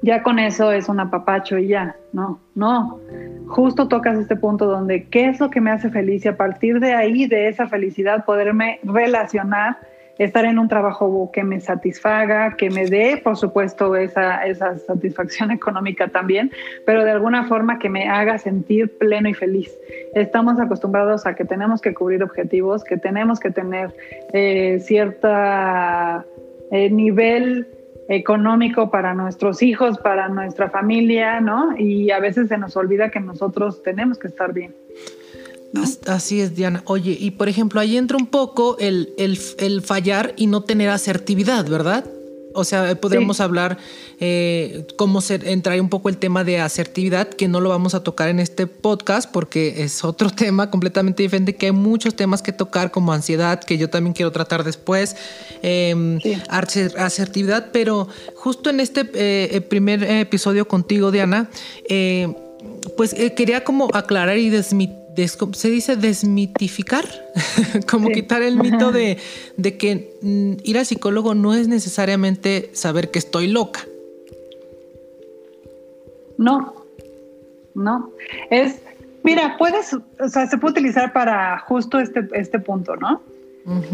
ya 0.02 0.22
con 0.24 0.40
eso 0.40 0.72
es 0.72 0.88
un 0.88 0.98
apapacho 0.98 1.58
y 1.58 1.68
ya, 1.68 1.94
no, 2.12 2.40
no. 2.56 2.98
Justo 3.46 3.86
tocas 3.86 4.18
este 4.18 4.34
punto 4.34 4.66
donde 4.66 5.04
qué 5.04 5.28
es 5.28 5.38
lo 5.38 5.50
que 5.50 5.60
me 5.60 5.70
hace 5.70 5.90
feliz 5.90 6.24
y 6.24 6.28
a 6.28 6.36
partir 6.36 6.80
de 6.80 6.94
ahí, 6.94 7.26
de 7.26 7.48
esa 7.48 7.68
felicidad, 7.68 8.24
poderme 8.24 8.80
relacionar, 8.82 9.76
estar 10.18 10.44
en 10.44 10.58
un 10.58 10.68
trabajo 10.68 11.30
que 11.32 11.44
me 11.44 11.60
satisfaga, 11.60 12.56
que 12.56 12.70
me 12.70 12.86
dé, 12.86 13.20
por 13.22 13.36
supuesto, 13.36 13.96
esa, 13.96 14.44
esa 14.46 14.78
satisfacción 14.78 15.50
económica 15.52 16.08
también, 16.08 16.50
pero 16.86 17.04
de 17.04 17.10
alguna 17.10 17.44
forma 17.44 17.78
que 17.78 17.88
me 17.88 18.08
haga 18.08 18.38
sentir 18.38 18.96
pleno 18.98 19.28
y 19.28 19.34
feliz. 19.34 19.76
Estamos 20.14 20.60
acostumbrados 20.60 21.26
a 21.26 21.34
que 21.34 21.44
tenemos 21.44 21.80
que 21.80 21.94
cubrir 21.94 22.22
objetivos, 22.22 22.84
que 22.84 22.96
tenemos 22.96 23.40
que 23.40 23.50
tener 23.50 23.94
eh, 24.32 24.78
cierta 24.80 26.24
eh, 26.70 26.90
nivel 26.90 27.68
económico 28.08 28.90
para 28.90 29.14
nuestros 29.14 29.62
hijos, 29.62 29.98
para 29.98 30.28
nuestra 30.28 30.68
familia, 30.70 31.40
¿no? 31.40 31.76
Y 31.78 32.10
a 32.10 32.18
veces 32.18 32.48
se 32.48 32.58
nos 32.58 32.76
olvida 32.76 33.10
que 33.10 33.20
nosotros 33.20 33.82
tenemos 33.82 34.18
que 34.18 34.28
estar 34.28 34.52
bien. 34.52 34.74
As- 35.74 36.00
Así 36.06 36.40
es, 36.40 36.54
Diana. 36.54 36.82
Oye, 36.86 37.16
y 37.18 37.30
por 37.32 37.48
ejemplo, 37.48 37.80
ahí 37.80 37.96
entra 37.96 38.16
un 38.16 38.26
poco 38.26 38.76
el, 38.78 39.12
el- 39.18 39.38
el 39.58 39.82
fallar 39.82 40.34
y 40.36 40.46
no 40.46 40.62
tener 40.62 40.90
asertividad, 40.90 41.66
¿verdad? 41.68 42.04
O 42.54 42.64
sea, 42.64 42.94
podríamos 43.00 43.38
Sí. 43.38 43.42
hablar 43.42 43.78
eh, 44.20 44.86
cómo 44.96 45.22
ser, 45.22 45.48
entrar 45.48 45.80
un 45.80 45.88
poco 45.88 46.10
el 46.10 46.18
tema 46.18 46.44
de 46.44 46.60
asertividad, 46.60 47.26
que 47.28 47.48
no 47.48 47.60
lo 47.62 47.70
vamos 47.70 47.94
a 47.94 48.02
tocar 48.04 48.28
en 48.28 48.38
este 48.40 48.66
podcast 48.66 49.28
porque 49.32 49.82
es 49.82 50.04
otro 50.04 50.28
tema 50.30 50.70
completamente 50.70 51.22
diferente, 51.22 51.56
que 51.56 51.66
hay 51.66 51.72
muchos 51.72 52.14
temas 52.14 52.42
que 52.42 52.52
tocar 52.52 52.90
como 52.90 53.14
ansiedad, 53.14 53.58
que 53.64 53.78
yo 53.78 53.88
también 53.88 54.12
quiero 54.12 54.30
tratar 54.30 54.64
después, 54.64 55.16
eh, 55.62 56.18
Sí. 56.22 56.34
asertividad, 56.98 57.70
pero 57.72 58.06
justo 58.36 58.68
en 58.68 58.80
este 58.80 59.10
eh, 59.14 59.60
primer 59.62 60.04
episodio 60.04 60.68
contigo, 60.68 61.10
Diana, 61.10 61.48
eh, 61.88 62.32
pues 62.98 63.14
quería 63.34 63.64
como 63.64 63.88
aclarar 63.94 64.36
y 64.36 64.50
se 65.52 65.70
dice 65.70 65.96
desmitificar, 65.96 67.04
como 67.90 68.08
quitar 68.08 68.42
el 68.42 68.56
mito 68.56 68.92
de, 68.92 69.18
de 69.56 69.76
que 69.76 70.16
mm, 70.22 70.52
ir 70.64 70.78
al 70.78 70.86
psicólogo 70.86 71.34
no 71.34 71.54
es 71.54 71.68
necesariamente 71.68 72.70
saber 72.72 73.10
que 73.10 73.18
estoy 73.18 73.48
loca. 73.48 73.80
No, 76.38 76.74
no. 77.74 78.10
Es, 78.50 78.82
mira, 79.22 79.56
puedes, 79.58 79.92
o 79.94 80.28
sea, 80.28 80.46
se 80.46 80.58
puede 80.58 80.72
utilizar 80.72 81.12
para 81.12 81.58
justo 81.60 82.00
este, 82.00 82.28
este 82.32 82.58
punto, 82.58 82.96
¿no? 82.96 83.22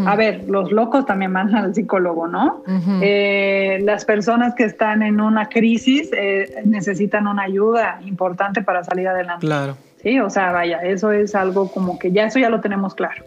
A 0.07 0.17
ver, 0.17 0.45
los 0.49 0.73
locos 0.73 1.05
también 1.05 1.31
van 1.33 1.55
al 1.55 1.75
psicólogo, 1.75 2.27
¿no? 2.27 2.63
Eh, 3.03 3.79
las 3.83 4.07
personas 4.07 4.55
que 4.55 4.65
están 4.65 5.03
en 5.03 5.21
una 5.21 5.51
crisis 5.51 6.09
eh, 6.17 6.63
necesitan 6.65 7.27
una 7.27 7.43
ayuda 7.43 8.01
importante 8.07 8.63
para 8.63 8.83
salir 8.83 9.09
adelante. 9.09 9.47
Claro. 9.47 9.77
Sí, 10.03 10.19
o 10.21 10.31
sea, 10.31 10.53
vaya, 10.53 10.79
eso 10.79 11.13
es 11.13 11.35
algo 11.35 11.71
como 11.71 11.99
que 11.99 12.13
ya 12.13 12.27
eso 12.27 12.39
ya 12.39 12.51
lo 12.51 12.61
tenemos 12.61 12.95
claro. 12.95 13.25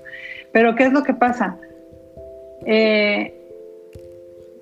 Pero 0.51 0.75
¿qué 0.75 0.85
es 0.85 0.93
lo 0.93 1.03
que 1.03 1.13
pasa? 1.13 1.57
Eh, 2.65 3.37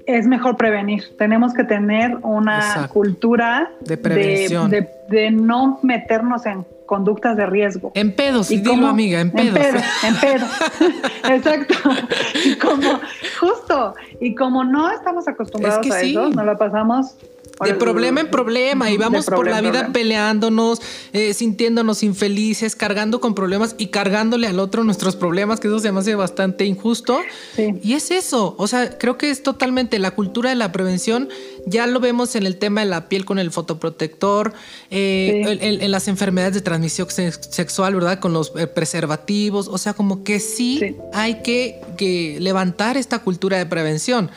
es 0.05 0.25
mejor 0.25 0.57
prevenir. 0.57 1.03
Tenemos 1.17 1.53
que 1.53 1.63
tener 1.63 2.17
una 2.23 2.87
cultura 2.91 3.71
de 3.81 3.97
prevención. 3.97 4.71
De, 4.71 5.31
no 5.31 5.79
meternos 5.83 6.45
en 6.45 6.65
conductas 6.87 7.37
de 7.37 7.45
riesgo. 7.45 7.91
En 7.93 8.15
pedos, 8.15 8.49
y 8.49 8.57
dilo 8.57 8.87
amiga, 8.87 9.21
en 9.21 9.31
pedos. 9.31 9.83
En 10.03 10.15
pedos, 10.15 10.49
Exacto. 11.29 11.75
Y 12.43 12.55
como, 12.55 12.99
justo, 13.39 13.93
y 14.19 14.33
como 14.33 14.63
no 14.63 14.91
estamos 14.91 15.27
acostumbrados 15.27 15.89
a 15.91 16.01
eso, 16.01 16.29
no 16.29 16.43
lo 16.43 16.57
pasamos 16.57 17.15
de 17.65 17.73
problema 17.73 18.21
en 18.21 18.31
problema 18.31 18.89
y 18.89 18.97
vamos 18.97 19.25
por 19.25 19.47
la 19.49 19.61
vida 19.61 19.89
peleándonos, 19.91 20.81
eh, 21.11 21.33
sintiéndonos 21.33 22.03
infelices, 22.03 22.75
cargando 22.75 23.19
con 23.19 23.35
problemas 23.35 23.75
y 23.77 23.87
cargándole 23.87 24.47
al 24.47 24.59
otro 24.59 24.83
nuestros 24.83 25.15
problemas, 25.15 25.59
que 25.59 25.67
eso 25.67 25.79
se 25.79 25.91
me 25.91 25.99
hace 25.99 26.15
bastante 26.15 26.65
injusto. 26.65 27.19
Y 27.83 27.93
es 27.93 28.11
eso, 28.11 28.55
o 28.57 28.67
sea, 28.67 28.97
creo 28.97 29.17
que 29.17 29.29
es 29.29 29.43
totalmente 29.43 29.99
la 29.99 30.11
cultura 30.11 30.49
de 30.49 30.55
la 30.55 30.71
prevención, 30.71 31.29
ya 31.65 31.85
lo 31.87 31.99
vemos 31.99 32.35
en 32.35 32.45
el 32.45 32.57
tema 32.57 32.81
de 32.81 32.87
la 32.87 33.09
piel 33.09 33.25
con 33.25 33.39
el 33.39 33.51
fotoprotector, 33.51 34.53
eh, 34.89 35.57
en, 35.61 35.91
las 35.91 36.07
enfermedades 36.07 36.53
de 36.53 36.61
transmisión 36.61 37.09
sexual, 37.09 37.95
¿verdad? 37.95 38.19
Con 38.19 38.33
los 38.33 38.53
eh, 38.55 38.67
preservativos, 38.67 39.67
o 39.67 39.77
sea, 39.77 39.93
como 39.93 40.23
que 40.23 40.39
sí, 40.39 40.95
hay 41.13 41.41
que, 41.41 42.37
levantar 42.39 42.95
esta 42.95 43.19
cultura 43.19 43.57
de 43.57 43.65
prevención. 43.65 44.31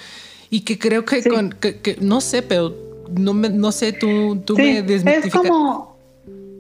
Y 0.51 0.63
que 0.63 0.79
creo 0.79 1.07
que, 1.07 1.23
con, 1.23 1.51
que 1.51 1.97
no 2.01 2.21
sé, 2.21 2.43
pero 2.43 2.92
no, 3.11 3.35
no 3.35 3.73
sé, 3.73 3.93
tú, 3.93 4.43
tú 4.45 4.57
me 4.57 4.79
Es 4.79 5.33
como, 5.33 5.97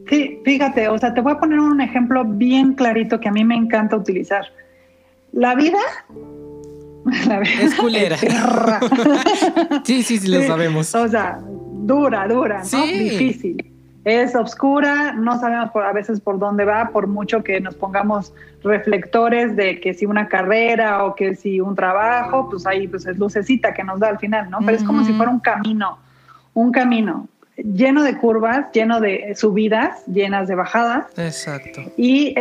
sí, 0.08 0.40
fíjate, 0.44 0.88
o 0.88 0.98
sea, 0.98 1.14
te 1.14 1.20
voy 1.20 1.32
a 1.32 1.38
poner 1.38 1.58
un 1.60 1.80
ejemplo 1.80 2.24
bien 2.24 2.74
clarito 2.74 3.20
que 3.20 3.28
a 3.28 3.32
mí 3.32 3.44
me 3.44 3.54
encanta 3.54 3.96
utilizar. 3.96 4.44
La 5.32 5.54
vida 5.54 5.78
la 7.26 7.40
es 7.40 7.74
culera. 7.74 8.16
sí, 9.84 10.02
sí, 10.02 10.18
sí, 10.18 10.28
lo 10.28 10.42
sabemos. 10.42 10.94
O 10.94 11.08
sea, 11.08 11.40
dura, 11.42 12.26
dura, 12.28 12.62
¿no? 12.72 12.82
Difícil. 12.86 13.68
Es 14.04 14.34
oscura, 14.34 15.12
no 15.12 15.38
sabemos 15.38 15.70
por, 15.70 15.84
a 15.84 15.92
veces 15.92 16.20
por 16.20 16.38
dónde 16.38 16.64
va, 16.64 16.90
por 16.90 17.06
mucho 17.06 17.44
que 17.44 17.60
nos 17.60 17.76
pongamos 17.76 18.34
reflectores 18.64 19.54
de 19.54 19.80
que 19.80 19.94
si 19.94 20.06
una 20.06 20.28
carrera 20.28 21.04
o 21.04 21.14
que 21.14 21.36
si 21.36 21.60
un 21.60 21.76
trabajo, 21.76 22.48
pues 22.50 22.66
ahí 22.66 22.88
pues 22.88 23.06
es 23.06 23.16
lucecita 23.16 23.72
que 23.72 23.84
nos 23.84 24.00
da 24.00 24.08
al 24.08 24.18
final, 24.18 24.50
¿no? 24.50 24.58
Pero 24.58 24.76
es 24.76 24.82
como 24.82 25.04
si 25.04 25.12
fuera 25.12 25.30
un 25.30 25.38
camino 25.38 25.98
un 26.54 26.72
camino 26.72 27.28
lleno 27.56 28.02
de 28.02 28.16
curvas, 28.18 28.66
lleno 28.72 29.00
de 29.00 29.34
subidas, 29.36 30.04
llenas 30.06 30.48
de 30.48 30.54
bajadas. 30.54 31.06
Exacto. 31.16 31.82
Y 31.96 32.34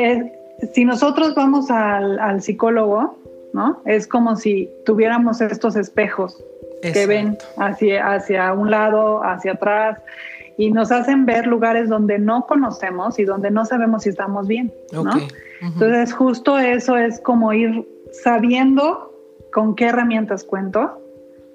si 0.74 0.86
nosotros 0.86 1.36
vamos 1.36 1.70
al, 1.70 2.42
psicólogo, 2.42 3.18
¿no? 3.54 3.82
Es 3.86 4.08
como 4.08 4.36
si 4.36 4.70
tuviéramos 4.86 5.42
estos 5.42 5.76
espejos 5.76 6.42
que 6.82 7.06
ven 7.06 7.38
hacia, 7.58 8.14
hacia 8.14 8.54
un 8.54 8.72
lado, 8.72 9.24
hacia 9.24 9.54
atrás, 9.54 10.00
y 10.58 10.72
nos 10.72 10.92
hacen 10.92 11.26
ver 11.26 11.48
lugares 11.48 11.90
donde 11.90 12.20
no 12.20 12.46
conocemos 12.46 13.20
y 13.20 13.26
donde 13.26 13.52
no 13.52 13.66
sabemos 13.66 14.04
si 14.04 14.10
estamos 14.10 14.48
bien, 14.48 14.72
¿no? 14.92 15.12
Entonces, 15.62 16.14
justo 16.14 16.58
eso 16.58 16.98
es 16.98 17.20
como 17.20 17.54
ir 17.54 17.88
sabiendo 18.24 19.14
con 19.52 19.76
qué 19.76 19.86
herramientas 19.86 20.44
cuento 20.44 21.01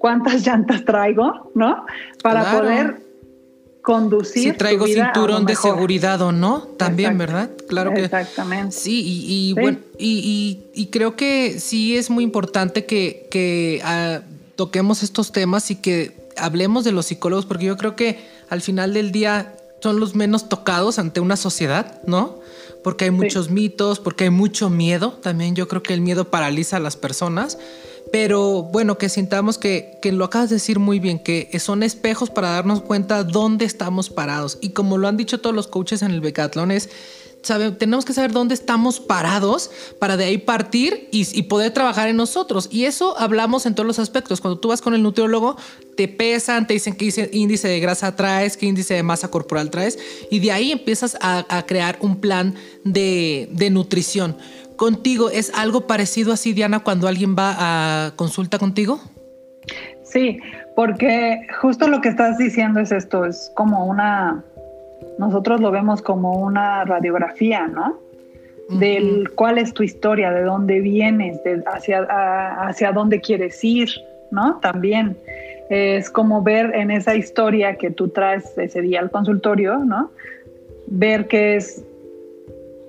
cuántas 0.07 0.41
llantas 0.47 0.85
traigo, 0.85 1.51
¿no? 1.53 1.85
Para 2.23 2.51
poder 2.51 3.01
conducir. 3.81 4.53
Si 4.53 4.57
traigo 4.57 4.87
cinturón 4.87 5.45
de 5.45 5.55
seguridad 5.55 6.21
o 6.21 6.31
no, 6.31 6.61
también, 6.77 7.17
¿verdad? 7.17 7.51
Claro 7.67 7.93
que. 7.93 8.05
Exactamente. 8.05 8.75
Sí, 8.75 9.03
y, 9.05 9.53
bueno, 9.53 9.79
y, 9.97 10.89
creo 10.91 11.15
que 11.17 11.59
sí 11.59 11.97
es 11.97 12.09
muy 12.09 12.23
importante 12.23 12.85
que, 12.85 13.81
ah, 13.83 14.21
toquemos 14.55 15.03
estos 15.03 15.31
temas 15.31 15.69
y 15.71 15.75
que 15.75 16.29
hablemos 16.37 16.83
de 16.85 16.91
los 16.91 17.07
psicólogos, 17.07 17.45
porque 17.45 17.65
yo 17.65 17.77
creo 17.77 17.95
que 17.95 18.25
al 18.49 18.61
final 18.61 18.93
del 18.93 19.11
día 19.11 19.55
son 19.81 19.99
los 19.99 20.15
menos 20.15 20.49
tocados 20.49 20.99
ante 20.99 21.19
una 21.19 21.35
sociedad, 21.35 22.01
¿no? 22.07 22.39
Porque 22.83 23.05
hay 23.05 23.11
muchos 23.11 23.49
mitos, 23.49 23.99
porque 23.99 24.25
hay 24.25 24.29
mucho 24.29 24.69
miedo. 24.69 25.11
También 25.21 25.55
yo 25.55 25.67
creo 25.67 25.83
que 25.83 25.93
el 25.93 26.01
miedo 26.01 26.31
paraliza 26.31 26.77
a 26.77 26.79
las 26.79 26.95
personas. 26.95 27.57
Pero 28.11 28.63
bueno, 28.63 28.97
que 28.97 29.09
sintamos 29.09 29.57
que, 29.57 29.97
que, 30.01 30.11
lo 30.11 30.25
acabas 30.25 30.49
de 30.49 30.55
decir 30.55 30.79
muy 30.79 30.99
bien, 30.99 31.19
que 31.19 31.59
son 31.59 31.83
espejos 31.83 32.29
para 32.29 32.51
darnos 32.51 32.81
cuenta 32.81 33.23
dónde 33.23 33.65
estamos 33.65 34.09
parados. 34.09 34.57
Y 34.61 34.69
como 34.69 34.97
lo 34.97 35.07
han 35.07 35.17
dicho 35.17 35.39
todos 35.39 35.55
los 35.55 35.67
coaches 35.67 36.01
en 36.01 36.11
el 36.11 36.21
Becatlón, 36.21 36.71
es, 36.71 36.89
sabe, 37.47 37.71
tenemos 37.71 38.05
que 38.05 38.13
saber 38.13 38.31
dónde 38.31 38.53
estamos 38.53 38.99
parados 38.99 39.71
para 39.99 40.17
de 40.17 40.25
ahí 40.25 40.37
partir 40.37 41.09
y, 41.11 41.43
poder 41.43 41.73
trabajar 41.73 42.09
en 42.09 42.17
nosotros. 42.17 42.67
Y 42.71 42.85
eso 42.85 43.17
hablamos 43.17 43.65
en 43.65 43.73
todos 43.73 43.87
los 43.87 43.99
aspectos. 43.99 44.41
Cuando 44.41 44.59
tú 44.59 44.69
vas 44.69 44.81
con 44.81 44.93
el 44.93 45.01
nutriólogo, 45.01 45.57
te 45.95 46.07
pesan, 46.07 46.67
te 46.67 46.73
dicen 46.73 46.95
qué 46.95 47.29
índice 47.31 47.67
de 47.67 47.79
grasa 47.79 48.15
traes, 48.15 48.57
qué 48.57 48.65
índice 48.65 48.93
de 48.93 49.03
masa 49.03 49.29
corporal 49.29 49.71
traes, 49.71 49.97
y 50.29 50.39
de 50.39 50.51
ahí 50.51 50.71
empiezas 50.71 51.17
a, 51.21 51.45
a 51.49 51.65
crear 51.65 51.97
un 52.01 52.17
plan 52.19 52.55
de, 52.83 53.49
de 53.51 53.69
nutrición 53.69 54.37
contigo. 54.77 55.29
¿Es 55.29 55.51
algo 55.53 55.81
parecido 55.81 56.31
así, 56.31 56.53
Diana, 56.53 56.79
cuando 56.79 57.07
alguien 57.07 57.35
va 57.35 57.55
a 57.57 58.11
consulta 58.15 58.57
contigo? 58.57 58.99
Sí, 60.03 60.39
porque 60.75 61.45
justo 61.59 61.87
lo 61.87 61.99
que 61.99 62.09
estás 62.09 62.37
diciendo 62.37 62.79
es 62.79 62.91
esto, 62.91 63.25
es 63.25 63.51
como 63.55 63.85
una, 63.85 64.43
nosotros 65.19 65.59
lo 65.59 65.71
vemos 65.71 66.01
como 66.01 66.39
una 66.39 66.85
radiografía, 66.85 67.67
¿no? 67.67 67.99
Del 68.69 69.31
cuál 69.35 69.57
es 69.57 69.73
tu 69.73 69.83
historia, 69.83 70.31
de 70.31 70.43
dónde 70.43 70.81
vienes, 70.81 71.41
de 71.43 71.63
hacia, 71.67 72.03
hacia 72.67 72.91
dónde 72.91 73.21
quieres 73.21 73.63
ir, 73.63 73.89
¿no? 74.29 74.59
También 74.59 75.17
es 75.69 76.09
como 76.09 76.41
ver 76.41 76.75
en 76.75 76.91
esa 76.91 77.15
historia 77.15 77.75
que 77.75 77.91
tú 77.91 78.09
traes 78.09 78.57
ese 78.57 78.81
día 78.81 78.99
al 78.99 79.09
consultorio, 79.09 79.79
¿no? 79.79 80.11
Ver 80.87 81.27
qué 81.27 81.55
es 81.55 81.83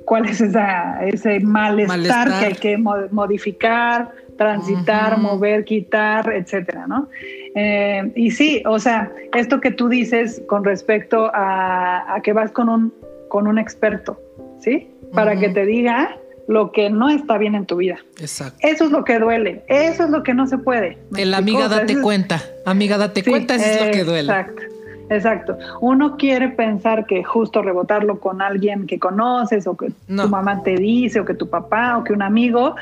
cuál 0.09 0.25
es 0.25 0.41
esa, 0.41 1.05
ese 1.05 1.39
malestar, 1.41 2.29
que 2.41 2.47
hay 2.47 2.55
que 2.55 2.79
modificar, 2.79 4.11
transitar, 4.39 5.19
mover, 5.19 5.67
quitar, 5.67 6.33
etcétera, 6.33 6.87
¿no? 6.87 7.11
Eh, 7.55 8.11
y 8.17 8.31
sí, 8.31 8.63
o 8.65 8.79
sea, 8.79 9.13
esto 9.37 9.61
que 9.61 9.71
tú 9.71 9.91
dices 9.91 10.41
con 10.47 10.65
respecto 10.65 11.31
a, 11.35 12.19
que 12.23 12.33
vas 12.33 12.51
con 12.53 12.71
un, 12.71 12.95
con 13.29 13.47
un 13.47 13.59
experto, 13.59 14.19
¿sí? 14.61 14.89
Para 15.13 15.39
que 15.39 15.51
te 15.51 15.67
diga 15.67 16.17
lo 16.47 16.73
que 16.73 16.89
no 16.89 17.11
está 17.11 17.37
bien 17.37 17.55
en 17.55 17.67
tu 17.67 17.77
vida. 17.77 17.99
Exacto. 18.19 18.57
Eso 18.63 18.87
es 18.87 18.91
lo 18.91 19.05
que 19.05 19.19
duele, 19.19 19.63
eso 19.69 20.05
es 20.05 20.11
lo 20.11 20.23
que 20.23 20.33
no 20.33 20.47
se 20.47 20.57
puede. 20.57 20.97
El 21.19 21.35
amiga 21.35 21.69
date 21.69 22.01
cuenta, 22.01 22.43
amiga 22.65 22.97
date 22.97 23.23
cuenta, 23.23 23.57
eso 23.57 23.67
es 23.67 23.87
lo 23.87 23.93
que 23.93 24.05
duele. 24.05 24.33
Exacto. 24.33 24.78
Exacto. 25.11 25.57
Uno 25.81 26.17
quiere 26.17 26.49
pensar 26.49 27.07
que 27.07 27.25
justo 27.25 27.63
rebotarlo 27.63 28.21
con 28.21 28.43
alguien 28.43 28.87
que 28.87 28.99
conoces 28.99 29.67
o 29.67 29.77
que 29.77 29.91
tu 30.07 30.29
mamá 30.29 30.63
te 30.63 30.77
dice 30.77 31.21
o 31.21 31.25
que 31.25 31.35
tu 31.35 31.49
papá 31.49 31.99
o 31.99 32.05
que 32.05 32.13
un 32.13 32.23
amigo, 32.23 32.77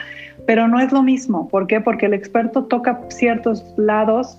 pero 0.46 0.68
no 0.68 0.80
es 0.80 0.92
lo 0.92 1.02
mismo. 1.02 1.48
¿Por 1.48 1.66
qué? 1.66 1.80
Porque 1.80 2.06
el 2.06 2.14
experto 2.14 2.64
toca 2.64 3.00
ciertos 3.08 3.74
lados 3.76 4.38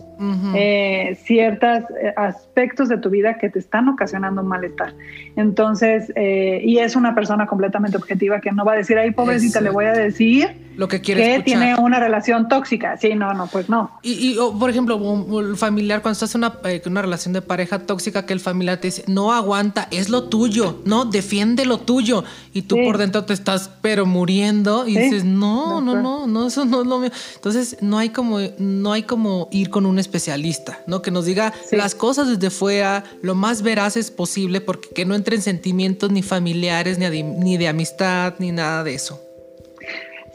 eh, 0.55 1.15
ciertos 1.25 1.83
eh, 2.01 2.11
aspectos 2.17 2.89
de 2.89 2.97
tu 2.97 3.09
vida 3.11 3.37
que 3.37 3.49
te 3.49 3.59
están 3.59 3.87
ocasionando 3.87 4.41
un 4.41 4.47
malestar. 4.47 4.95
Entonces, 5.35 6.11
eh, 6.15 6.59
y 6.63 6.79
es 6.79 6.95
una 6.95 7.13
persona 7.13 7.45
completamente 7.45 7.97
objetiva 7.97 8.41
que 8.41 8.51
no 8.51 8.65
va 8.65 8.73
a 8.73 8.75
decir, 8.77 8.97
ay, 8.97 9.11
pobrecita, 9.11 9.61
le 9.61 9.69
voy 9.69 9.85
a 9.85 9.93
decir 9.93 10.65
lo 10.75 10.87
que 10.87 11.01
quiere 11.01 11.37
que 11.37 11.43
tiene 11.43 11.75
una 11.75 11.99
relación 11.99 12.47
tóxica. 12.47 12.97
Sí, 12.97 13.13
no, 13.15 13.33
no, 13.33 13.47
pues 13.47 13.69
no. 13.69 13.91
Y, 14.01 14.37
por 14.59 14.69
ejemplo, 14.69 14.97
un, 14.97 15.55
familiar, 15.55 16.01
cuando 16.01 16.13
estás 16.13 16.33
en 16.35 16.39
una, 16.39 16.53
una 16.85 17.01
relación 17.01 17.33
de 17.33 17.41
pareja 17.41 17.79
tóxica, 17.79 18.25
que 18.25 18.33
el 18.33 18.39
familiar 18.39 18.77
te 18.77 18.87
dice, 18.87 19.03
no 19.07 19.33
aguanta, 19.33 19.87
es 19.91 20.09
lo 20.09 20.25
tuyo, 20.29 20.81
no, 20.85 21.05
defiende 21.05 21.65
lo 21.65 21.79
tuyo. 21.79 22.23
Y 22.53 22.63
tú 22.63 22.77
por 22.83 22.97
dentro 22.97 23.25
te 23.25 23.33
estás, 23.33 23.71
pero 23.81 24.05
muriendo, 24.05 24.87
y 24.87 24.97
dices, 24.97 25.25
no, 25.25 25.81
no, 25.81 25.95
no, 25.95 25.96
no, 26.01 26.47
eso 26.47 26.65
no 26.65 26.81
es 26.81 26.87
lo 26.87 26.99
mío. 26.99 27.11
Entonces, 27.35 27.77
no 27.81 27.97
hay 27.97 28.09
como, 28.09 28.39
no 28.57 28.93
hay 28.93 29.03
como 29.03 29.47
ir 29.51 29.69
con 29.69 29.85
un 29.85 29.99
especialista, 29.99 30.79
¿no? 30.87 31.01
Que 31.01 31.11
nos 31.11 31.25
diga 31.25 31.53
las 31.71 31.95
cosas 31.95 32.27
desde 32.27 32.49
fuera, 32.49 33.03
lo 33.21 33.35
más 33.35 33.61
veraces 33.61 34.11
posible, 34.11 34.61
porque 34.61 34.89
que 34.89 35.05
no 35.05 35.15
entren 35.15 35.41
sentimientos 35.41 36.11
ni 36.11 36.23
familiares, 36.23 36.97
ni 36.97 37.23
ni 37.23 37.57
de 37.57 37.67
amistad, 37.67 38.35
ni 38.39 38.51
nada 38.51 38.83
de 38.83 38.93
eso. 38.93 39.21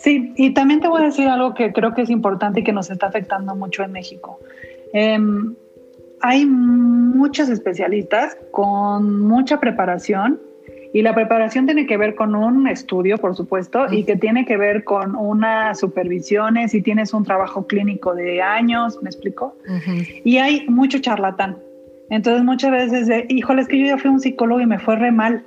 Sí, 0.03 0.33
y 0.37 0.53
también 0.53 0.81
te 0.81 0.89
voy 0.89 1.03
a 1.03 1.05
decir 1.05 1.29
algo 1.29 1.55
que 1.55 1.73
creo 1.73 1.95
que 1.95 2.03
es 2.03 2.11
importante 2.11 2.61
y 2.61 2.65
que 2.65 2.73
nos 2.73 2.91
está 2.91 3.07
afectando 3.07 3.55
mucho 3.55 3.85
en 3.85 3.93
México. 3.93 4.41
Em, 4.93 5.55
hay 6.21 6.45
muchos 6.45 7.49
especialistas 7.49 8.37
con 8.51 9.21
mucha 9.21 9.61
preparación 9.61 10.41
y 10.93 11.03
la 11.03 11.15
preparación 11.15 11.67
tiene 11.67 11.87
que 11.87 11.97
ver 11.97 12.15
con 12.15 12.35
un 12.35 12.69
estudio, 12.69 13.19
por 13.19 13.35
supuesto, 13.35 13.87
y 13.91 14.05
que 14.05 14.17
tiene 14.17 14.45
que 14.45 14.57
ver 14.57 14.85
con 14.85 15.17
una 15.17 15.75
supervisión, 15.75 16.57
si 16.69 16.83
tienes 16.83 17.15
un 17.15 17.25
trabajo 17.25 17.67
clínico 17.67 18.15
de 18.15 18.43
años, 18.43 18.99
¿me 19.03 19.09
explico? 19.09 19.57
Y 20.25 20.39
hay 20.39 20.67
mucho 20.69 20.99
charlatán. 20.99 21.59
Entonces 22.11 22.45
muchas 22.45 22.73
veces, 22.73 23.07
de, 23.07 23.27
híjole, 23.31 23.63
es 23.63 23.69
que 23.69 23.79
yo 23.79 23.87
ya 23.87 23.97
fui 23.97 24.11
a 24.11 24.13
un 24.13 24.21
psicólogo 24.21 24.61
y 24.61 24.67
me 24.67 24.79
fue 24.79 24.97
re 24.97 25.11
mal. 25.11 25.45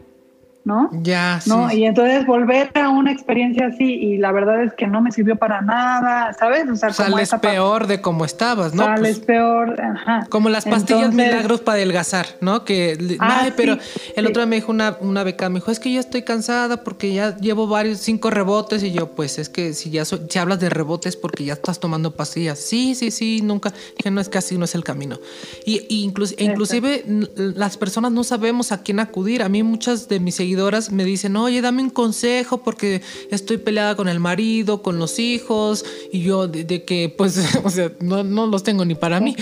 ¿No? 0.65 0.89
Ya, 1.03 1.39
¿no? 1.45 1.71
Y 1.71 1.85
entonces 1.85 2.25
volver 2.25 2.71
a 2.73 2.89
una 2.89 3.11
experiencia 3.11 3.67
así 3.67 3.85
y 3.85 4.17
la 4.17 4.31
verdad 4.31 4.63
es 4.63 4.73
que 4.73 4.87
no 4.87 4.99
me 4.99 5.11
sirvió 5.11 5.35
para 5.35 5.61
nada, 5.61 6.33
¿sabes? 6.33 6.67
O 6.67 6.75
sea, 6.75 6.91
sales 6.91 7.31
peor 7.39 7.85
de 7.85 8.01
como 8.01 8.25
estabas, 8.25 8.73
¿no? 8.73 8.83
Sales 8.83 9.17
pues 9.17 9.25
peor, 9.27 9.79
ajá. 9.79 10.25
Como 10.29 10.49
las 10.49 10.65
pastillas 10.65 11.13
milagros 11.13 11.61
para 11.61 11.75
adelgazar, 11.75 12.25
¿no? 12.41 12.65
Que, 12.65 12.97
ah, 13.19 13.41
ay, 13.43 13.53
pero 13.55 13.77
el 14.15 14.25
otro 14.25 14.41
día 14.41 14.47
me 14.47 14.55
dijo 14.55 14.71
una, 14.71 14.97
una 15.01 15.23
beca, 15.23 15.49
me 15.49 15.59
dijo, 15.59 15.69
es 15.69 15.79
que 15.79 15.93
ya 15.93 15.99
estoy 15.99 16.23
cansada 16.23 16.83
porque 16.83 17.13
ya 17.13 17.37
llevo 17.37 17.67
varios, 17.67 17.99
cinco 17.99 18.31
rebotes 18.31 18.81
y 18.81 18.91
yo, 18.91 19.11
pues 19.11 19.37
es 19.37 19.49
que 19.49 19.73
si 19.73 19.91
ya 19.91 20.03
si 20.03 20.39
hablas 20.39 20.59
de 20.59 20.71
rebotes 20.71 21.15
porque 21.15 21.45
ya 21.45 21.53
estás 21.53 21.79
tomando 21.79 22.15
pastillas. 22.15 22.57
Sí, 22.57 22.95
sí, 22.95 23.11
sí, 23.11 23.41
nunca, 23.43 23.71
que 23.97 24.09
no 24.09 24.19
es 24.19 24.29
que 24.29 24.39
así 24.39 24.57
no 24.57 24.65
es 24.65 24.73
el 24.73 24.83
camino. 24.83 25.19
Y, 25.63 25.85
y 25.89 26.03
inclusive 26.39 27.03
las 27.35 27.77
personas 27.77 28.11
no 28.11 28.23
sabemos 28.23 28.71
a 28.71 28.81
quién 28.81 28.99
acudir. 28.99 29.43
A 29.43 29.49
mí 29.49 29.61
muchas 29.61 30.07
de 30.07 30.19
mis 30.19 30.33
seguidores 30.33 30.54
me 30.91 31.03
dicen, 31.03 31.35
oye, 31.35 31.61
dame 31.61 31.81
un 31.81 31.89
consejo 31.89 32.63
porque 32.63 33.01
estoy 33.31 33.57
peleada 33.57 33.95
con 33.95 34.07
el 34.07 34.19
marido, 34.19 34.81
con 34.81 34.97
los 34.99 35.19
hijos, 35.19 35.85
y 36.11 36.21
yo 36.21 36.47
de, 36.47 36.83
que, 36.83 37.13
pues, 37.15 37.39
o 37.63 37.69
sea, 37.69 37.91
no, 37.99 38.23
no, 38.23 38.47
los 38.47 38.63
tengo 38.63 38.85
ni 38.85 38.95
para 38.95 39.19
mí. 39.19 39.35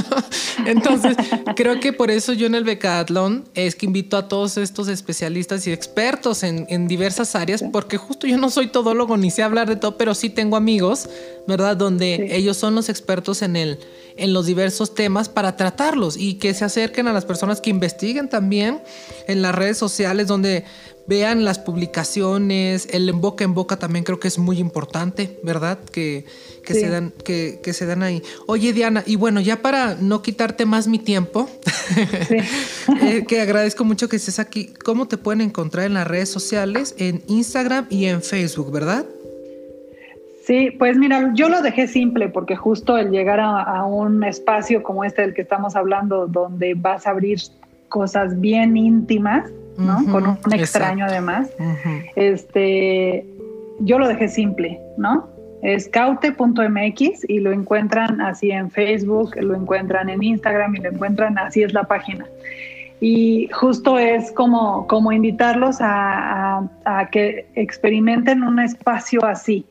Entonces, 0.66 1.16
creo 1.54 1.80
que 1.80 1.92
por 1.92 2.10
eso 2.10 2.32
yo 2.32 2.46
en 2.46 2.54
el 2.54 2.64
Becatlón 2.64 3.44
es 3.54 3.76
que 3.76 3.86
invito 3.86 4.16
a 4.16 4.28
todos 4.28 4.56
estos 4.56 4.88
especialistas 4.88 5.66
y 5.66 5.72
expertos 5.72 6.42
en, 6.42 6.66
en 6.68 6.88
diversas 6.88 7.34
áreas, 7.36 7.64
porque 7.72 7.96
justo 7.96 8.26
yo 8.26 8.38
no 8.38 8.50
soy 8.50 8.68
todólogo 8.68 9.16
ni 9.16 9.30
sé 9.30 9.42
hablar 9.42 9.68
de 9.68 9.76
todo, 9.76 9.96
pero 9.96 10.14
sí 10.14 10.30
tengo 10.30 10.56
amigos, 10.56 11.08
¿verdad? 11.46 11.76
Donde 11.76 12.36
ellos 12.36 12.56
son 12.56 12.74
los 12.74 12.88
expertos 12.88 13.42
en 13.42 13.56
el 13.56 13.78
en 14.16 14.32
los 14.32 14.46
diversos 14.46 14.94
temas 14.94 15.28
para 15.28 15.56
tratarlos 15.56 16.16
y 16.16 16.34
que 16.34 16.54
se 16.54 16.64
acerquen 16.64 17.08
a 17.08 17.12
las 17.12 17.24
personas 17.24 17.60
que 17.60 17.70
investiguen 17.70 18.28
también 18.28 18.82
en 19.26 19.42
las 19.42 19.54
redes 19.54 19.78
sociales 19.78 20.26
donde 20.26 20.64
vean 21.06 21.44
las 21.44 21.58
publicaciones, 21.58 22.88
el 22.90 23.08
en 23.08 23.20
boca 23.20 23.44
en 23.44 23.54
boca 23.54 23.78
también 23.78 24.04
creo 24.04 24.18
que 24.18 24.28
es 24.28 24.38
muy 24.38 24.58
importante, 24.58 25.38
¿verdad? 25.42 25.78
Que, 25.92 26.26
se, 26.64 26.88
dan, 26.88 27.12
que, 27.24 27.60
se 27.72 27.86
dan 27.86 28.02
ahí. 28.02 28.22
Oye, 28.46 28.72
Diana, 28.72 29.04
y 29.06 29.16
bueno, 29.16 29.40
ya 29.40 29.62
para 29.62 29.94
no 29.94 30.22
quitarte 30.22 30.66
más 30.66 30.88
mi 30.88 30.98
tiempo, 30.98 31.48
eh, 33.02 33.24
que 33.26 33.40
agradezco 33.40 33.84
mucho 33.84 34.08
que 34.08 34.16
estés 34.16 34.38
aquí, 34.38 34.72
¿cómo 34.84 35.06
te 35.06 35.16
pueden 35.16 35.40
encontrar 35.40 35.86
en 35.86 35.94
las 35.94 36.06
redes 36.06 36.28
sociales, 36.28 36.94
en 36.98 37.22
Instagram 37.28 37.86
y 37.88 38.06
en 38.06 38.22
Facebook, 38.22 38.72
verdad? 38.72 39.06
Sí, 40.46 40.70
pues 40.78 40.96
mira, 40.96 41.32
yo 41.34 41.48
lo 41.48 41.60
dejé 41.60 41.88
simple 41.88 42.28
porque 42.28 42.54
justo 42.54 42.96
el 42.96 43.10
llegar 43.10 43.40
a, 43.40 43.84
un 43.84 44.22
espacio 44.22 44.80
como 44.84 45.02
este 45.02 45.22
del 45.22 45.34
que 45.34 45.42
estamos 45.42 45.74
hablando, 45.74 46.28
donde 46.28 46.74
vas 46.74 47.04
a 47.08 47.10
abrir 47.10 47.40
cosas 47.88 48.40
bien 48.40 48.76
íntimas, 48.76 49.50
¿no? 49.76 50.04
Con 50.12 50.24
un, 50.28 50.38
extraño 50.52 51.06
además, 51.06 51.50
este, 52.14 53.26
yo 53.80 53.98
lo 53.98 54.06
dejé 54.06 54.28
simple, 54.28 54.80
¿no? 54.96 55.28
Es 55.62 55.88
caute.mx 55.88 57.28
y 57.28 57.40
lo 57.40 57.50
encuentran 57.50 58.20
así 58.20 58.52
en 58.52 58.70
Facebook, 58.70 59.34
lo 59.40 59.56
encuentran 59.56 60.08
en 60.08 60.22
Instagram 60.22 60.76
y 60.76 60.78
lo 60.78 60.90
encuentran 60.90 61.38
así 61.38 61.64
es 61.64 61.72
la 61.72 61.82
página. 61.82 62.24
Y 63.00 63.48
justo 63.52 63.98
es 63.98 64.30
como, 64.30 64.86
como 64.86 65.10
invitarlos 65.10 65.78
a 65.80 66.68
que 67.10 67.48
experimenten 67.56 68.44
un 68.44 68.60
espacio 68.60 69.24
así, 69.24 69.66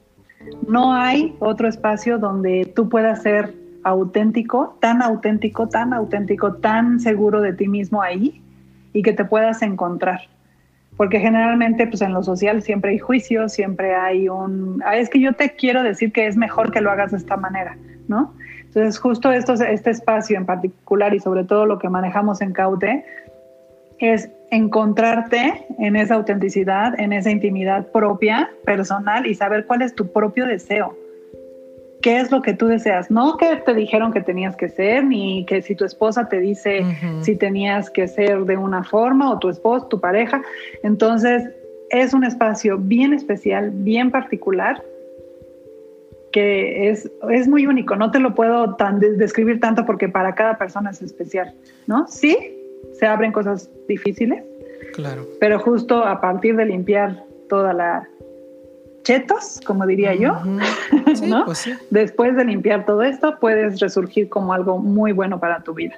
no 0.67 0.93
hay 0.93 1.35
otro 1.39 1.67
espacio 1.67 2.17
donde 2.17 2.71
tú 2.75 2.89
puedas 2.89 3.21
ser 3.21 3.53
auténtico, 3.83 4.77
tan 4.81 5.01
auténtico, 5.01 5.69
tan 5.69 5.93
auténtico, 5.93 6.55
tan 6.55 6.99
seguro 6.99 7.41
de 7.41 7.53
ti 7.53 7.67
mismo 7.67 8.01
ahí 8.01 8.41
y 8.93 9.03
que 9.03 9.13
te 9.13 9.25
puedas 9.25 9.61
encontrar. 9.61 10.21
Porque 10.97 11.19
generalmente 11.19 11.85
pues 11.85 12.01
en 12.01 12.13
lo 12.13 12.23
social 12.23 12.61
siempre 12.61 12.91
hay 12.91 12.99
juicio, 12.99 13.47
siempre 13.49 13.93
hay 13.93 14.29
un, 14.29 14.81
ah, 14.85 14.95
es 14.95 15.09
que 15.09 15.19
yo 15.19 15.33
te 15.33 15.55
quiero 15.55 15.83
decir 15.83 16.11
que 16.11 16.25
es 16.25 16.35
mejor 16.37 16.71
que 16.71 16.81
lo 16.81 16.89
hagas 16.89 17.11
de 17.11 17.17
esta 17.17 17.37
manera, 17.37 17.77
¿no? 18.07 18.33
Entonces 18.61 18.97
justo 18.97 19.31
esto, 19.31 19.53
este 19.53 19.89
espacio 19.89 20.37
en 20.37 20.45
particular 20.45 21.13
y 21.13 21.19
sobre 21.19 21.43
todo 21.43 21.65
lo 21.65 21.77
que 21.77 21.89
manejamos 21.89 22.41
en 22.41 22.53
Caute 22.53 23.05
es 23.99 24.29
encontrarte 24.51 25.65
en 25.79 25.95
esa 25.95 26.15
autenticidad, 26.15 26.99
en 26.99 27.13
esa 27.13 27.31
intimidad 27.31 27.87
propia, 27.91 28.49
personal 28.65 29.25
y 29.25 29.35
saber 29.35 29.65
cuál 29.65 29.81
es 29.81 29.95
tu 29.95 30.07
propio 30.11 30.45
deseo. 30.45 30.97
¿Qué 32.01 32.19
es 32.19 32.29
lo 32.29 32.41
que 32.41 32.53
tú 32.53 32.67
deseas? 32.67 33.09
No 33.09 33.37
que 33.37 33.55
te 33.55 33.73
dijeron 33.73 34.13
que 34.13 34.21
tenías 34.21 34.55
que 34.55 34.69
ser, 34.69 35.03
ni 35.03 35.43
que 35.45 35.61
si 35.61 35.73
tu 35.75 35.85
esposa 35.85 36.29
te 36.29 36.39
dice 36.39 36.85
si 37.21 37.35
tenías 37.35 37.89
que 37.89 38.07
ser 38.07 38.45
de 38.45 38.57
una 38.57 38.83
forma 38.83 39.31
o 39.31 39.39
tu 39.39 39.49
esposo, 39.49 39.87
tu 39.87 39.99
pareja. 39.99 40.41
Entonces, 40.83 41.49
es 41.89 42.13
un 42.13 42.23
espacio 42.23 42.77
bien 42.77 43.13
especial, 43.13 43.71
bien 43.73 44.11
particular, 44.11 44.83
que 46.31 46.89
es, 46.89 47.09
es 47.31 47.47
muy 47.47 47.65
único. 47.65 47.95
No 47.95 48.11
te 48.11 48.19
lo 48.19 48.35
puedo 48.35 48.75
tan 48.75 48.99
describir 48.99 49.59
tanto 49.59 49.85
porque 49.85 50.07
para 50.07 50.35
cada 50.35 50.57
persona 50.57 50.91
es 50.91 51.01
especial, 51.01 51.55
¿no? 51.87 52.07
Sí, 52.07 52.54
se 52.93 53.05
abren 53.05 53.31
cosas 53.31 53.69
difíciles. 53.87 54.43
Claro. 54.93 55.25
Pero 55.39 55.59
justo 55.59 56.03
a 56.03 56.21
partir 56.21 56.55
de 56.55 56.65
limpiar 56.65 57.23
toda 57.49 57.73
la 57.73 58.07
chetos, 59.03 59.61
como 59.65 59.85
diría 59.85 60.15
yo, 60.15 60.33
pues 61.45 61.69
Después 61.91 62.35
de 62.35 62.43
limpiar 62.43 62.85
todo 62.85 63.03
esto, 63.03 63.37
puedes 63.39 63.79
resurgir 63.79 64.27
como 64.29 64.51
algo 64.51 64.79
muy 64.79 65.11
bueno 65.11 65.39
para 65.39 65.61
tu 65.61 65.73
vida. 65.73 65.95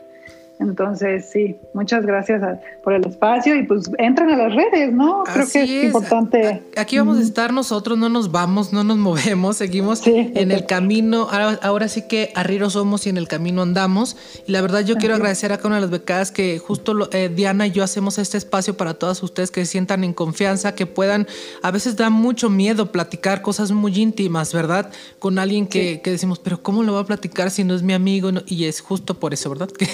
Entonces, 0.60 1.30
sí, 1.32 1.56
muchas 1.74 2.06
gracias 2.06 2.42
por 2.84 2.94
el 2.94 3.06
espacio 3.06 3.56
y 3.56 3.64
pues 3.64 3.92
entren 4.00 4.30
a 4.32 4.38
las 4.38 4.56
redes, 4.56 4.92
¿no? 4.92 5.24
Creo 5.24 5.48
que 5.48 5.64
es, 5.64 5.84
importante. 5.86 6.64
Aquí 6.76 6.98
vamos 6.98 7.20
a 7.20 7.22
estar 7.22 7.54
nosotros, 7.54 7.98
no 7.98 8.10
nos 8.10 8.32
vamos, 8.32 8.74
no 8.74 8.84
nos 8.84 8.98
movemos, 9.08 9.58
seguimos 9.58 10.06
en 10.06 10.52
el 10.52 10.66
camino. 10.66 11.28
Ahora, 11.62 11.88
sí 11.88 12.04
que 12.08 12.32
arrieros 12.36 12.74
somos 12.74 13.06
y 13.06 13.10
en 13.10 13.18
el 13.18 13.28
camino 13.28 13.62
andamos. 13.62 14.18
Y 14.48 14.52
la 14.52 14.62
verdad, 14.62 14.84
yo 14.84 14.96
quiero 14.96 15.16
agradecer 15.16 15.52
a 15.52 15.58
cada 15.58 15.68
una 15.68 15.76
de 15.76 15.82
las 15.82 15.92
becadas 15.92 16.32
que 16.32 16.58
justo 16.60 17.10
eh, 17.12 17.30
Diana 17.34 17.68
y 17.68 17.72
yo 17.72 17.84
hacemos 17.84 18.18
este 18.18 18.38
espacio 18.38 18.76
para 18.76 18.96
todas 18.96 19.22
ustedes 19.22 19.52
que 19.52 19.64
se 19.66 19.72
sientan 19.72 20.04
en 20.04 20.14
confianza, 20.14 20.74
que 20.74 20.86
puedan, 20.86 21.28
a 21.62 21.72
veces 21.72 21.96
da 21.96 22.10
mucho 22.10 22.50
miedo 22.50 22.92
platicar 22.92 23.42
cosas 23.42 23.72
muy 23.72 23.96
íntimas, 23.96 24.54
¿verdad? 24.54 24.92
Con 25.20 25.40
alguien 25.40 25.68
que, 25.68 26.02
decimos, 26.04 26.40
pero 26.40 26.64
¿cómo 26.64 26.84
lo 26.84 26.94
va 26.94 27.02
a 27.02 27.06
platicar 27.06 27.52
si 27.52 27.64
no 27.64 27.76
es 27.76 27.84
mi 27.84 27.94
amigo? 27.94 28.32
Y 28.48 28.66
es 28.66 28.82
justo 28.82 29.14
por 29.20 29.34
eso, 29.34 29.50
¿verdad? 29.50 29.70
Que 29.78 29.88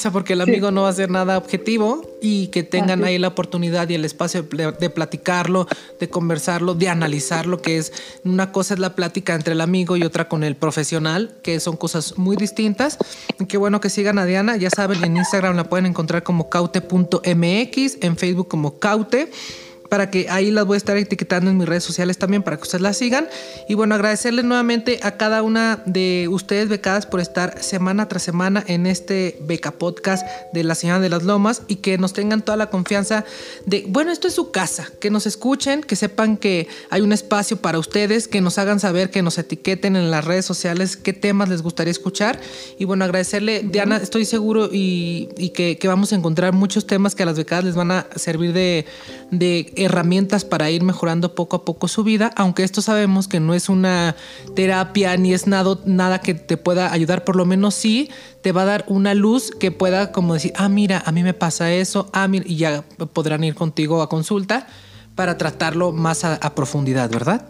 sea, 0.00 0.10
porque 0.10 0.32
el 0.32 0.40
amigo 0.40 0.70
no 0.70 0.82
va 0.82 0.88
a 0.88 0.92
ser 0.92 1.10
nada 1.10 1.38
objetivo 1.38 2.02
y 2.20 2.48
que 2.48 2.62
tengan 2.62 3.04
ahí 3.04 3.18
la 3.18 3.28
oportunidad 3.28 3.88
y 3.88 3.94
el 3.94 4.04
espacio 4.04 4.42
de, 4.42 4.90
platicarlo, 4.90 5.66
de 5.98 6.08
conversarlo, 6.08 6.74
de 6.74 6.88
analizarlo, 6.88 7.62
que 7.62 7.78
es 7.78 7.92
una 8.24 8.52
cosa 8.52 8.74
es 8.74 8.80
la 8.80 8.94
plática 8.94 9.34
entre 9.34 9.52
el 9.52 9.60
amigo 9.60 9.96
y 9.96 10.02
otra 10.02 10.28
con 10.28 10.42
el 10.44 10.56
profesional, 10.56 11.36
que 11.42 11.60
son 11.60 11.76
cosas 11.76 12.18
muy 12.18 12.36
distintas. 12.36 12.98
Y 13.38 13.46
qué 13.46 13.56
bueno 13.56 13.80
que 13.80 13.90
sigan 13.90 14.18
a 14.18 14.26
Diana, 14.26 14.56
ya 14.56 14.70
saben, 14.70 15.04
en 15.04 15.16
Instagram 15.16 15.56
la 15.56 15.64
pueden 15.64 15.86
encontrar 15.86 16.22
como 16.22 16.50
caute.mx, 16.50 17.98
en 18.00 18.16
Facebook 18.16 18.48
como 18.48 18.78
caute 18.78 19.30
para 19.90 20.08
que 20.08 20.30
ahí 20.30 20.50
las 20.50 20.64
voy 20.64 20.76
a 20.76 20.78
estar 20.78 20.96
etiquetando 20.96 21.50
en 21.50 21.58
mis 21.58 21.68
redes 21.68 21.84
sociales 21.84 22.16
también 22.16 22.42
para 22.42 22.56
que 22.56 22.62
ustedes 22.62 22.80
las 22.80 22.96
sigan. 22.96 23.28
Y 23.68 23.74
bueno, 23.74 23.94
agradecerles 23.94 24.44
nuevamente 24.46 25.00
a 25.02 25.16
cada 25.16 25.42
una 25.42 25.82
de 25.84 26.28
ustedes 26.30 26.68
becadas 26.68 27.04
por 27.04 27.20
estar 27.20 27.62
semana 27.62 28.08
tras 28.08 28.22
semana 28.22 28.64
en 28.66 28.86
este 28.86 29.36
beca 29.42 29.72
podcast 29.72 30.26
de 30.52 30.64
la 30.64 30.74
señora 30.74 31.00
de 31.00 31.08
las 31.08 31.24
lomas 31.24 31.62
y 31.66 31.76
que 31.76 31.98
nos 31.98 32.12
tengan 32.12 32.42
toda 32.42 32.56
la 32.56 32.70
confianza 32.70 33.24
de, 33.66 33.84
bueno, 33.88 34.12
esto 34.12 34.28
es 34.28 34.34
su 34.34 34.52
casa, 34.52 34.88
que 35.00 35.10
nos 35.10 35.26
escuchen, 35.26 35.82
que 35.82 35.96
sepan 35.96 36.36
que 36.36 36.68
hay 36.88 37.00
un 37.00 37.12
espacio 37.12 37.56
para 37.56 37.78
ustedes, 37.78 38.28
que 38.28 38.40
nos 38.40 38.58
hagan 38.58 38.78
saber, 38.78 39.10
que 39.10 39.22
nos 39.22 39.38
etiqueten 39.38 39.96
en 39.96 40.10
las 40.10 40.24
redes 40.24 40.44
sociales 40.44 40.96
qué 40.96 41.12
temas 41.12 41.48
les 41.48 41.62
gustaría 41.62 41.90
escuchar. 41.90 42.40
Y 42.78 42.84
bueno, 42.84 43.04
agradecerle, 43.04 43.62
Diana, 43.64 43.96
estoy 43.96 44.24
seguro 44.24 44.68
y, 44.70 45.50
que, 45.54 45.78
vamos 45.88 46.12
a 46.12 46.16
encontrar 46.16 46.52
muchos 46.52 46.86
temas 46.86 47.16
que 47.16 47.24
a 47.24 47.26
las 47.26 47.36
becadas 47.36 47.64
les 47.64 47.74
van 47.74 47.90
a 47.90 48.06
servir 48.14 48.52
de, 48.52 48.86
de 49.32 49.72
herramientas 49.80 50.44
para 50.44 50.70
ir 50.70 50.82
mejorando 50.82 51.34
poco 51.34 51.56
a 51.56 51.64
poco 51.64 51.88
su 51.88 52.04
vida, 52.04 52.30
aunque 52.36 52.62
esto 52.62 52.82
sabemos 52.82 53.28
que 53.28 53.40
no 53.40 53.54
es 53.54 53.68
una 53.68 54.16
terapia 54.54 55.16
ni 55.16 55.32
es 55.32 55.46
nada, 55.46 55.78
nada 55.84 56.20
que 56.20 56.34
te 56.34 56.56
pueda 56.56 56.92
ayudar, 56.92 57.24
por 57.24 57.36
lo 57.36 57.44
menos 57.44 57.74
sí 57.74 58.10
te 58.42 58.52
va 58.52 58.62
a 58.62 58.66
dar 58.66 58.84
una 58.88 59.14
luz 59.14 59.50
que 59.50 59.70
pueda 59.70 60.12
como 60.12 60.34
decir, 60.34 60.52
ah, 60.56 60.68
mira, 60.68 61.02
a 61.04 61.12
mí 61.12 61.22
me 61.22 61.34
pasa 61.34 61.72
eso, 61.72 62.08
ah, 62.12 62.28
mira, 62.28 62.44
y 62.46 62.56
ya 62.56 62.84
podrán 63.12 63.44
ir 63.44 63.54
contigo 63.54 64.02
a 64.02 64.08
consulta 64.08 64.66
para 65.14 65.36
tratarlo 65.36 65.92
más 65.92 66.24
a, 66.24 66.36
a 66.36 66.54
profundidad, 66.54 67.10
¿verdad? 67.10 67.46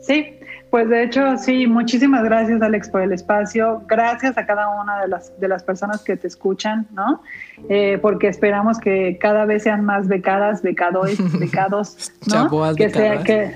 Sí, 0.00 0.37
pues 0.70 0.88
de 0.88 1.04
hecho, 1.04 1.36
sí, 1.38 1.66
muchísimas 1.66 2.24
gracias 2.24 2.60
Alex 2.60 2.88
por 2.88 3.02
el 3.02 3.12
espacio. 3.12 3.82
Gracias 3.86 4.36
a 4.36 4.46
cada 4.46 4.68
una 4.68 5.00
de 5.02 5.08
las, 5.08 5.38
de 5.40 5.48
las 5.48 5.62
personas 5.62 6.02
que 6.02 6.16
te 6.16 6.26
escuchan, 6.26 6.86
¿no? 6.92 7.22
Eh, 7.68 7.98
porque 8.00 8.28
esperamos 8.28 8.78
que 8.78 9.18
cada 9.20 9.44
vez 9.44 9.62
sean 9.62 9.84
más 9.84 10.08
becadas, 10.08 10.62
becados, 10.62 11.10
becados, 11.38 12.12
¿no? 12.26 12.74
que 12.74 12.90
sea 12.90 13.22
que 13.22 13.54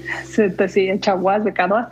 sí, 0.68 0.98
chaguas, 1.00 1.44
becados, 1.44 1.86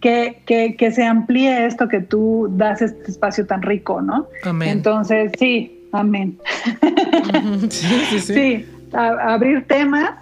que, 0.00 0.42
que, 0.46 0.76
que 0.76 0.90
se 0.90 1.04
amplíe 1.04 1.66
esto 1.66 1.88
que 1.88 2.00
tú 2.00 2.48
das 2.50 2.82
este 2.82 3.10
espacio 3.10 3.46
tan 3.46 3.62
rico, 3.62 4.02
¿no? 4.02 4.28
Amén. 4.44 4.68
Entonces, 4.68 5.32
sí, 5.38 5.88
amén. 5.92 6.38
sí, 7.70 7.86
sí, 8.10 8.20
sí. 8.20 8.34
sí 8.34 8.66
abrir 8.92 9.66
temas 9.66 10.12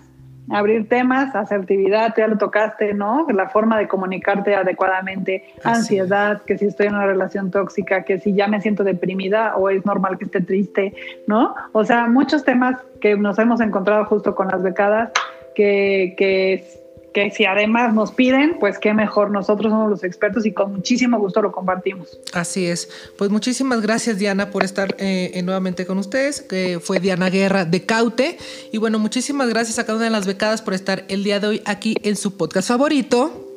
abrir 0.50 0.88
temas, 0.88 1.34
asertividad, 1.34 2.14
ya 2.16 2.28
lo 2.28 2.38
tocaste, 2.38 2.94
¿no? 2.94 3.26
La 3.32 3.48
forma 3.48 3.78
de 3.78 3.88
comunicarte 3.88 4.54
adecuadamente, 4.54 5.44
ansiedad, 5.64 6.42
que 6.42 6.58
si 6.58 6.66
estoy 6.66 6.86
en 6.86 6.94
una 6.94 7.06
relación 7.06 7.50
tóxica, 7.50 8.04
que 8.04 8.20
si 8.20 8.34
ya 8.34 8.46
me 8.46 8.60
siento 8.60 8.84
deprimida 8.84 9.56
o 9.56 9.70
es 9.70 9.84
normal 9.84 10.18
que 10.18 10.26
esté 10.26 10.40
triste, 10.40 10.94
¿no? 11.26 11.54
O 11.72 11.84
sea, 11.84 12.06
muchos 12.06 12.44
temas 12.44 12.76
que 13.00 13.16
nos 13.16 13.38
hemos 13.38 13.60
encontrado 13.60 14.04
justo 14.06 14.34
con 14.34 14.48
las 14.48 14.62
becadas 14.62 15.10
que, 15.54 16.14
que 16.16 16.85
que 17.16 17.30
si 17.30 17.46
además 17.46 17.94
nos 17.94 18.12
piden, 18.12 18.58
pues 18.60 18.78
qué 18.78 18.92
mejor, 18.92 19.30
nosotros 19.30 19.72
somos 19.72 19.88
los 19.88 20.04
expertos 20.04 20.44
y 20.44 20.52
con 20.52 20.74
muchísimo 20.74 21.18
gusto 21.18 21.40
lo 21.40 21.50
compartimos. 21.50 22.20
Así 22.34 22.66
es. 22.66 22.90
Pues 23.16 23.30
muchísimas 23.30 23.80
gracias 23.80 24.18
Diana 24.18 24.50
por 24.50 24.62
estar 24.62 24.94
eh, 24.98 25.40
nuevamente 25.42 25.86
con 25.86 25.96
ustedes, 25.96 26.42
que 26.42 26.78
fue 26.78 27.00
Diana 27.00 27.30
Guerra 27.30 27.64
de 27.64 27.86
Caute. 27.86 28.36
Y 28.70 28.76
bueno, 28.76 28.98
muchísimas 28.98 29.48
gracias 29.48 29.78
a 29.78 29.86
cada 29.86 29.96
una 29.96 30.04
de 30.04 30.10
las 30.10 30.26
becadas 30.26 30.60
por 30.60 30.74
estar 30.74 31.06
el 31.08 31.24
día 31.24 31.40
de 31.40 31.46
hoy 31.46 31.62
aquí 31.64 31.96
en 32.02 32.16
su 32.16 32.36
podcast 32.36 32.68
favorito. 32.68 33.48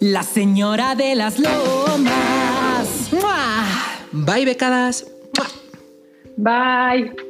La 0.00 0.24
señora 0.24 0.96
de 0.96 1.14
las 1.14 1.38
lomas. 1.38 3.10
Bye 4.10 4.46
becadas. 4.46 5.06
Bye. 6.36 7.29